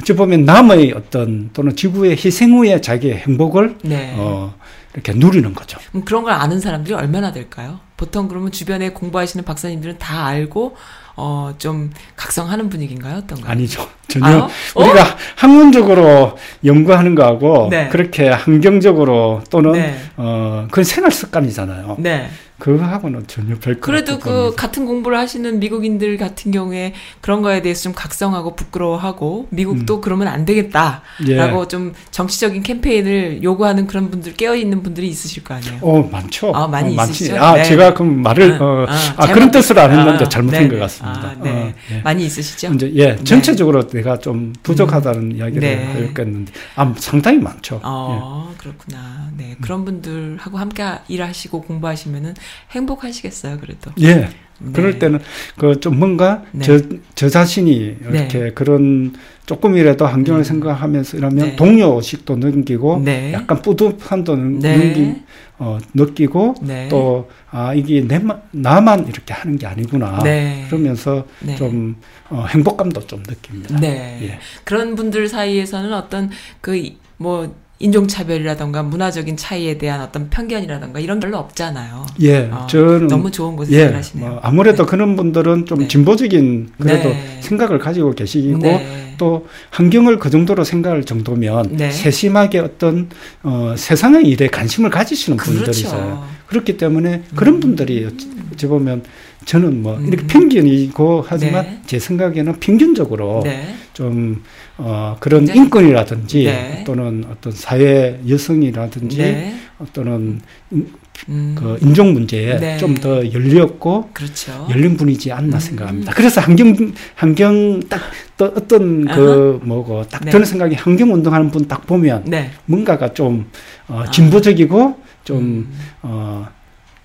[0.00, 4.14] 어찌 보면 남의 어떤 또는 지구의 희생 후에 자기의 행복을 네.
[4.16, 4.54] 어,
[4.94, 5.78] 이렇게 누리는 거죠.
[5.90, 7.80] 그럼 그런 걸 아는 사람들이 얼마나 될까요?
[7.96, 10.76] 보통 그러면 주변에 공부하시는 박사님들은 다 알고
[11.16, 13.18] 어 좀 각성하는 분위기인가요?
[13.18, 13.48] 어떤가요?
[13.50, 13.88] 아니죠.
[14.08, 14.48] 전혀 아요?
[14.74, 14.82] 어?
[14.82, 17.88] 우리가 학문적으로 연구하는 거하고 네.
[17.88, 19.96] 그렇게 환경적으로 또는 네.
[20.16, 21.96] 어 그건 생활 습관이잖아요.
[22.00, 22.28] 네.
[22.58, 27.92] 그거하고는 전혀 별 그래도 그 같은 공부를 하시는 미국인들 같은 경우에 그런 거에 대해서 좀
[27.94, 31.28] 각성하고 부끄러워하고 미국도 그러면 안 되겠다라고 음.
[31.62, 31.68] 예.
[31.68, 35.78] 좀 정치적인 캠페인을 요구하는 그런 분들 깨어 있는 분들이 있으실 거 아니에요.
[35.82, 36.52] 어 많죠.
[36.54, 37.02] 아, 많이 어.
[37.04, 37.36] 있으시죠?
[37.36, 37.64] 아 네.
[37.64, 40.74] 제가 그럼 말을 아, 어, 아, 아, 잘못- 그런 뜻을 안 했는데 아, 잘못한 네네.
[40.74, 41.20] 것 같습니다.
[41.20, 41.50] 아, 네.
[41.50, 42.00] 어, 예.
[42.02, 42.72] 많이 있으시죠?
[42.74, 43.24] 이제 예 네.
[43.24, 45.84] 전체적으로 내가 좀 부족하다는 이야기를 네.
[45.92, 47.80] 하였겠는데 아 상당히 많죠.
[47.82, 49.30] 어, 그렇구나.
[49.36, 49.56] 네.
[49.60, 52.34] 그런 분들하고 함께 일하시고 공부하시면은
[52.70, 53.90] 행복하시겠어요, 그래도.
[54.00, 54.06] 예.
[54.08, 54.28] 예.
[54.60, 54.70] 네.
[54.72, 55.18] 그럴 때는
[55.58, 56.64] 그 좀 뭔가 네.
[56.64, 56.78] 저,
[57.16, 59.12] 저 자신이 이렇게 그런
[59.46, 60.44] 조금이라도 환경을 음.
[60.44, 61.56] 생각하면서 이러면 네.
[61.56, 63.32] 동료 의식도 느끼고 네.
[63.32, 64.76] 약간 뿌듯함도 느- 네.
[64.78, 65.22] 느끼,
[65.58, 66.88] 어, 느끼고 네.
[66.88, 68.20] 또아 이게 내
[68.52, 70.64] 나만 이렇게 하는 게 아니구나 네.
[70.68, 71.56] 그러면서 네.
[71.56, 71.96] 좀
[72.30, 73.76] 어, 행복감도 좀 느낍니다.
[73.80, 74.20] 네.
[74.22, 74.38] 예.
[74.62, 76.30] 그런 분들 사이에서는 어떤
[76.60, 82.06] 그뭐 인종차별이라던가 문화적인 차이에 대한 어떤 편견이라던가 이런 게 별로 없잖아요.
[82.20, 84.30] 예, 어, 저는 너무 좋은 곳에서 예, 일하시네요.
[84.30, 85.88] 뭐 아무래도 그런 분들은 좀 네.
[85.88, 87.38] 진보적인 그래도 네.
[87.40, 89.14] 생각을 가지고 계시고 네.
[89.18, 91.90] 또 환경을 그 정도로 생각할 정도면 네.
[91.90, 93.08] 세심하게 어떤
[93.42, 95.90] 어, 세상의 일에 관심을 가지시는 분들이세요.
[95.90, 96.24] 그렇죠.
[96.46, 99.02] 그렇기 때문에 그런 분들이 어찌, 어찌 보면
[99.44, 100.06] 저는 뭐 음.
[100.06, 101.80] 이렇게 편견이고 하지만 네.
[101.86, 103.74] 제 생각에는 평균적으로 네.
[103.92, 104.42] 좀
[104.78, 106.84] 어, 그런 굉장히- 인권이라든지 네.
[106.86, 109.54] 또는 어떤 사회 여성이라든지 네.
[109.92, 110.40] 또는
[110.72, 111.54] 음.
[111.56, 112.76] 그 인종 문제에 네.
[112.78, 114.66] 좀더 열렸고 그렇죠.
[114.70, 115.60] 열린 분이지 않나 음.
[115.60, 116.12] 생각합니다.
[116.12, 116.74] 그래서 환경
[117.14, 118.00] 환경 딱
[118.36, 120.30] 또 어떤 그 뭐고 딱 네.
[120.32, 122.50] 드는 생각이 환경 운동하는 분 딱 보면 네.
[122.66, 123.46] 뭔가가 좀
[123.86, 124.10] 어, 아.
[124.10, 125.72] 진보적이고 좀 음.
[126.02, 126.48] 어,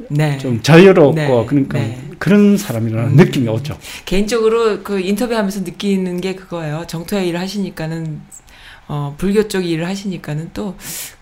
[0.09, 0.37] 네.
[0.37, 1.45] 좀 자유롭고 네.
[1.47, 2.01] 그러니까 네.
[2.19, 3.15] 그런 사람이라는 음.
[3.15, 3.77] 느낌이 오죠.
[4.05, 6.85] 개인적으로 그 인터뷰하면서 느끼는 게 그거예요.
[6.87, 8.21] 정토야 일을 하시니까는
[8.87, 10.75] 어 불교 쪽 일을 하시니까는 또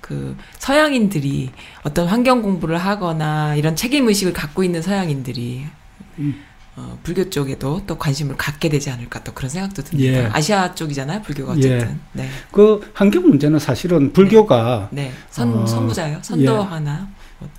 [0.07, 1.51] 그 서양인들이
[1.83, 5.65] 어떤 환경 공부를 하거나 이런 책임 의식을 갖고 있는 서양인들이
[6.19, 6.43] 음.
[6.77, 10.13] 어, 불교 쪽에도 또 관심을 갖게 되지 않을까 또 그런 생각도 듭니다.
[10.13, 10.29] 예.
[10.31, 11.89] 아시아 쪽이잖아요, 불교가 어쨌든.
[11.89, 11.95] 예.
[12.13, 17.09] 네, 그 환경 문제는 사실은 불교가 네, 선 어, 선부자요, 선도하나.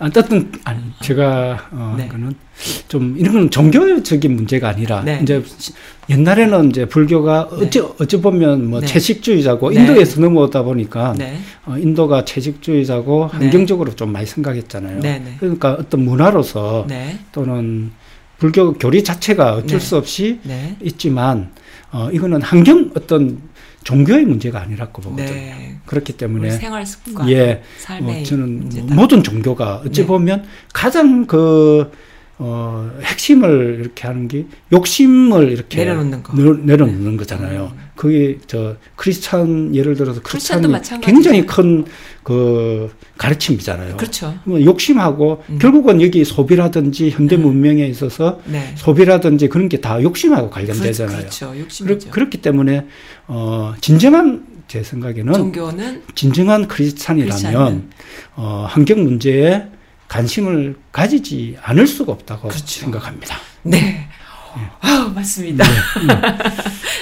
[0.00, 2.06] 어쨌든 아니 제가 어 네.
[2.06, 2.34] 이거는
[2.88, 5.20] 좀 이런 건 종교적인 문제가 아니라 네.
[5.22, 5.42] 이제
[6.10, 8.86] 옛날에는 이제 불교가 어찌 어찌 보면 뭐 네.
[8.86, 9.80] 채식주의자고 네.
[9.80, 13.38] 인도에서 넘어오다 보니까 네, 어, 인도가 채식주의자고 네.
[13.38, 15.00] 환경적으로 좀 많이 생각했잖아요.
[15.00, 17.92] 네, 네, 그러니까 어떤 문화로서 네, 또는
[18.38, 19.84] 불교 교리 자체가 어쩔 네.
[19.84, 21.50] 수 없이 네, 있지만
[21.92, 23.40] 어 이거는 환경 어떤
[23.88, 25.32] 종교의 문제가 아니라고 보거든요.
[25.32, 25.78] 네.
[25.86, 28.94] 그렇기 때문에 생활 습관, 예, 어, 저는 문제다.
[28.94, 30.06] 모든 종교가 어찌 네.
[30.06, 31.90] 보면 가장 그
[32.40, 36.34] 어, 핵심을 이렇게 하는 게 욕심을 이렇게 내려놓는 거.
[36.36, 37.72] 늘- 내려놓는 거잖아요.
[37.74, 37.78] 음.
[37.96, 40.66] 그게 저 크리스찬 예를 들어서 크리스찬이.
[41.02, 41.84] 굉장히 큰
[42.22, 43.96] 그 가르침이잖아요.
[43.96, 44.34] 그렇죠.
[44.44, 45.58] 뭐 욕심하고 음.
[45.58, 47.42] 결국은 여기 소비라든지 현대 음.
[47.42, 48.70] 문명에 있어서 네.
[48.76, 51.16] 소비라든지 그런 게 다 욕심하고 관련되잖아요.
[51.16, 51.50] 그렇죠.
[51.52, 52.10] 그렇, 욕심이죠.
[52.10, 52.84] 그렇 기 때문에
[53.28, 57.88] 어 진정한 제 생각에는 종교는 진정한 크리스찬이라면 크리스찬은
[58.36, 59.64] 어, 환경 문제에
[60.08, 62.66] 관심을 가지지 않을 수가 없다고 그렇죠.
[62.66, 63.36] 생각합니다.
[63.62, 64.07] 네.
[64.80, 65.64] 아 맞습니다.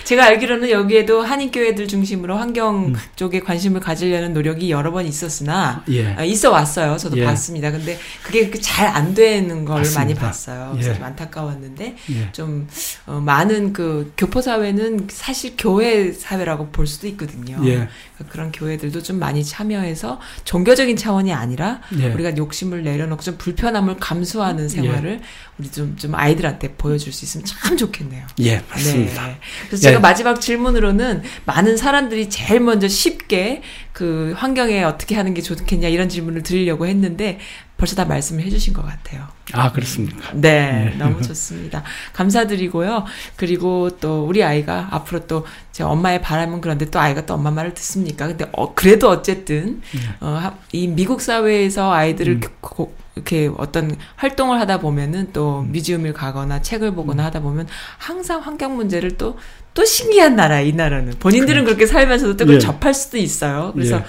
[0.05, 2.97] 제가 알기로는 여기에도 한인교회들 중심으로 환경 음.
[3.17, 6.15] 쪽에 관심을 가지려는 노력이 여러 번 있었으나 예.
[6.15, 6.97] 아, 있어 왔어요.
[6.97, 7.25] 저도 예.
[7.25, 7.71] 봤습니다.
[7.73, 10.01] 근데 그게 잘 안 되는 걸 맞습니다.
[10.01, 10.71] 많이 봤어요.
[10.73, 10.95] 그래서 예.
[10.95, 12.33] 좀 안타까웠는데 예.
[12.33, 12.69] 좀
[13.07, 17.57] 어, 많은 그 교포 사회는 사실 교회 사회라고 볼 수도 있거든요.
[17.65, 17.89] 예.
[18.17, 22.07] 그러니까 그런 교회들도 좀 많이 참여해서 종교적인 차원이 아니라 예.
[22.13, 25.21] 우리가 욕심을 내려놓고 좀 불편함을 감수하는 생활을
[25.59, 28.27] 우리 좀, 좀 아이들한테 보여줄 수 있으면 참 좋겠네요.
[28.41, 29.27] 예, 맞습니다.
[29.27, 29.39] 네.
[29.69, 29.89] 그래서 예.
[29.89, 36.09] 제가 마지막 질문으로는 많은 사람들이 제일 먼저 쉽게 그 환경에 어떻게 하는 게 좋겠냐 이런
[36.09, 37.39] 질문을 드리려고 했는데
[37.79, 39.27] 벌써 다 말씀을 해주신 것 같아요.
[39.53, 40.33] 아, 그렇습니까?
[40.33, 40.97] 네, 네.
[40.99, 41.83] 너무 좋습니다.
[42.15, 43.05] 감사드리고요.
[43.37, 47.75] 그리고 또 우리 아이가 앞으로 또 제 엄마의 바람은 그런데 또 아이가 또 엄마 말을
[47.75, 48.27] 듣습니까?
[48.29, 49.83] 근데 어, 그래도 어쨌든
[50.21, 52.41] 어, 하- 이 미국 사회에서 아이들을 음.
[52.63, 55.73] 고- 이렇게 어떤 활동을 하다 보면은 또 음.
[55.73, 57.69] museum을 가거나 책을 보거나 하다 보면
[57.99, 59.37] 항상 환경 문제를 또
[59.75, 62.59] 또 신기한 나라 이 나라는 본인들은 그렇게 살면서도 또 그걸 예.
[62.59, 63.73] 접할 수도 있어요.
[63.75, 64.05] 그래서 예.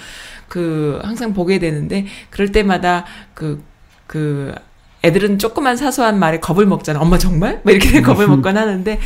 [0.48, 4.54] 그 항상 보게 되는데 그럴 때마다 그그
[5.04, 7.00] 애들은 조그만 사소한 말에 겁을 먹잖아.
[7.00, 7.60] 엄마 정말?
[7.62, 8.98] 뭐 이렇게 겁을 먹곤 하는데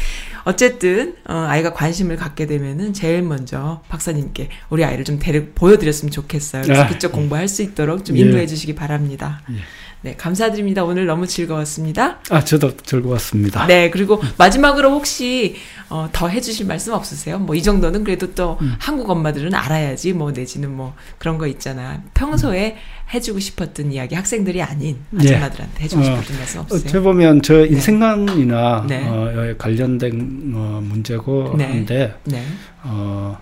[0.44, 6.62] 어쨌든 어, 아이가 관심을 갖게 되면은 제일 먼저 박사님께 우리 아이를 좀 데려 보여드렸으면 좋겠어요.
[6.62, 8.20] 그래서 아, 그쪽 공부할 수 있도록 좀 예.
[8.22, 9.42] 인도해 주시기 바랍니다.
[9.50, 9.56] 예.
[10.04, 10.82] 네, 감사드립니다.
[10.82, 12.18] 오늘 너무 즐거웠습니다.
[12.30, 13.66] 아, 저도 즐거웠습니다.
[13.68, 15.54] 네, 그리고 마지막으로 혹시
[15.88, 17.38] 어, 더 해주실 말씀 없으세요?
[17.38, 18.74] 뭐 이 정도는 그래도 또 음.
[18.80, 22.02] 한국 엄마들은 알아야지 뭐 내지는 뭐 그런 거 있잖아.
[22.14, 22.76] 평소에
[23.14, 25.18] 해주고 싶었던 이야기 학생들이 아닌 예.
[25.36, 26.82] 아줌마들한테 해주고 어, 싶었던 말씀 없으세요?
[26.88, 29.06] 어떻게 보면 저 인생관이나 네.
[29.06, 31.64] 어, 관련된 어, 문제고 네.
[31.66, 32.42] 한데 네,
[32.82, 33.38] 어,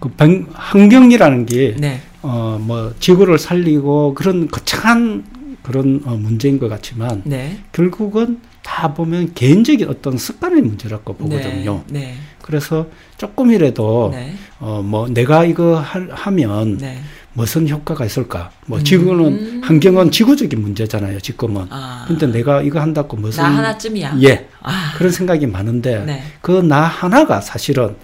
[0.00, 5.24] 그 방- 환경이라는 게 네, 어, 뭐 지구를 살리고 그런 거창한
[5.62, 11.84] 그런 어, 문제인 것 같지만 네, 결국은 다 보면 개인적인 어떤 습관의 문제라고 보거든요.
[11.88, 12.86] 네, 그래서
[13.16, 16.98] 조금이라도 네, 어, 뭐 내가 이거 하, 하면 네.
[17.32, 18.50] 무슨 효과가 있을까?
[18.66, 18.84] 뭐 음.
[18.84, 21.20] 지구는 환경은 지구적인 문제잖아요.
[21.20, 21.66] 지금은.
[21.70, 24.18] 아, 근데 내가 이거 한다고 무슨 나 하나쯤이야.
[24.22, 27.96] 예 아, 그런 생각이 많은데 네, 그나 하나가 사실은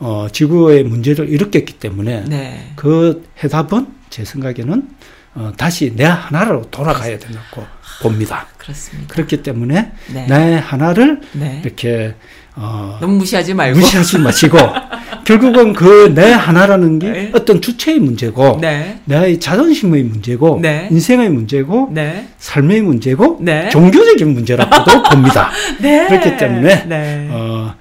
[0.00, 4.88] 어, 지구의 문제를 일으켰기 때문에 네, 그 해답은 제 생각에는
[5.34, 7.64] 어, 다시 내 하나로 돌아가야 된다고
[8.02, 8.46] 봅니다.
[8.58, 9.12] 그렇습니다.
[9.14, 11.60] 그렇기 때문에 네, 내 하나를 네.
[11.64, 12.14] 이렇게
[12.56, 13.78] 어, 너무 무시하지 말고.
[13.78, 14.58] 무시하지 마시고
[15.24, 17.30] 결국은 그 내 하나라는 게 네.
[17.32, 20.88] 어떤 주체의 문제고 네, 내 자존심의 문제고 네.
[20.90, 23.68] 인생의 문제고 네, 삶의 문제고 네.
[23.68, 25.50] 종교적인 문제라고도 봅니다.
[25.80, 26.06] 네.
[26.08, 27.74] 그렇기 때문에 네, 어,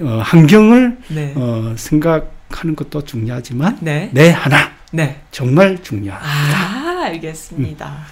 [0.00, 5.20] 어, 환경을 네, 어, 생각하는 것도 중요하지만 네, 내 하나 네.
[5.30, 6.24] 정말 중요하다.
[6.24, 8.04] 아, 알겠습니다.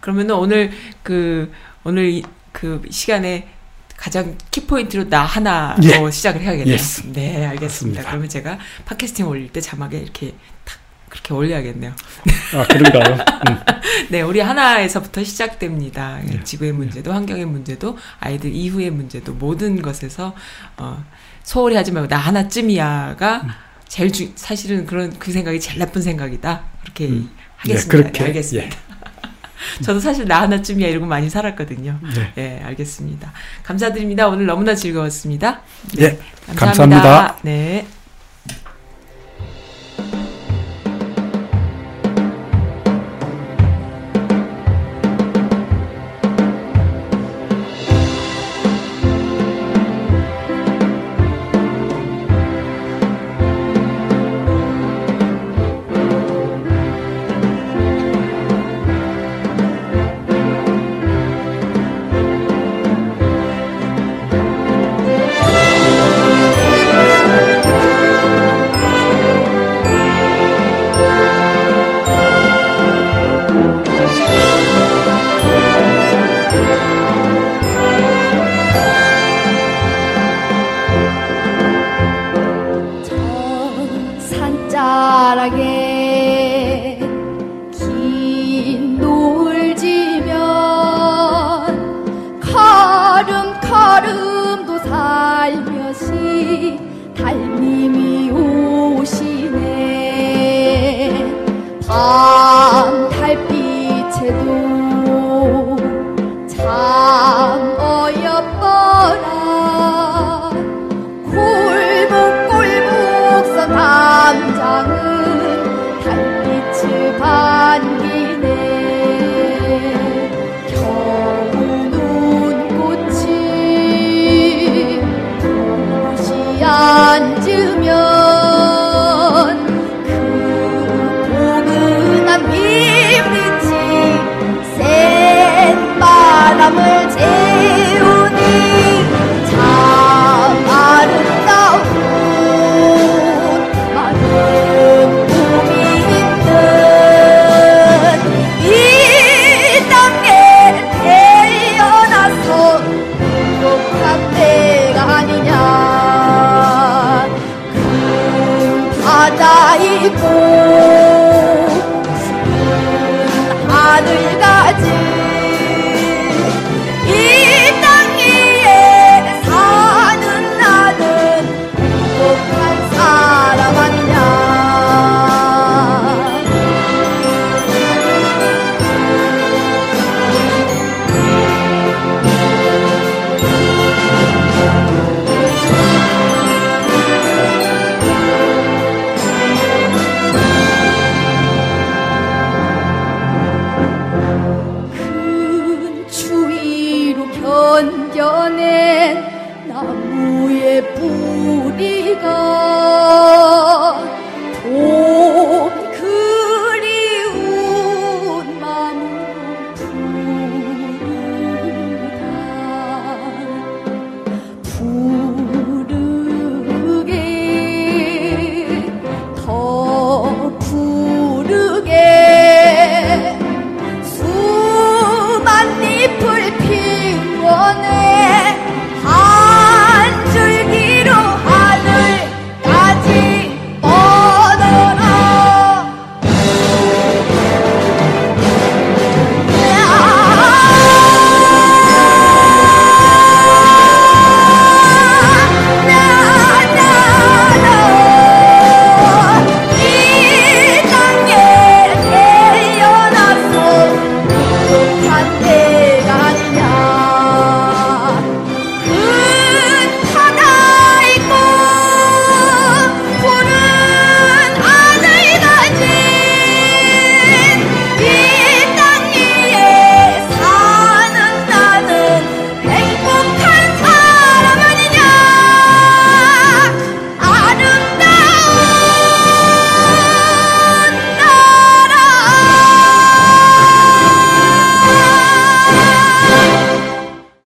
[0.00, 0.70] 그러면은 오늘
[1.02, 1.52] 그
[1.84, 2.22] 오늘 이,
[2.52, 3.48] 그 시간에
[3.96, 6.10] 가장 키포인트로 나 하나로 예.
[6.10, 6.74] 시작을 해야겠네요.
[6.74, 7.12] Yes.
[7.12, 7.58] 네, 알겠습니다.
[7.60, 8.02] 맞습니다.
[8.02, 10.34] 그러면 제가 podcasting 올릴 때 자막에 이렇게
[10.64, 10.78] 탁
[11.08, 11.92] 그렇게 올려야겠네요.
[12.54, 13.14] 아 그런가요?
[13.48, 13.58] 음.
[14.10, 16.20] 네, 우리 하나에서부터 시작됩니다.
[16.32, 16.42] 예.
[16.44, 20.34] 지구의 문제도 환경의 문제도 아이들 이후의 문제도 모든 것에서
[20.76, 21.04] 어,
[21.42, 23.48] 소홀히 하지 말고 나 하나쯤이야가 음.
[23.88, 26.64] 제일 주, 사실은 그런 그 생각이 제일 나쁜 생각이다.
[26.82, 27.30] 그렇게 음.
[27.58, 27.98] 하겠습니다.
[27.98, 28.76] 예, 그렇게, 네, 알겠습니다.
[29.82, 31.98] 저도 사실 나 하나쯤이야 이러고 많이 살았거든요.
[32.14, 32.32] 네.
[32.34, 33.32] 네, 알겠습니다.
[33.64, 34.28] 감사드립니다.
[34.28, 35.62] 오늘 너무나 즐거웠습니다.
[35.98, 37.02] 예, 감사합니다.
[37.02, 37.38] 감사합니다.
[37.42, 37.86] 네.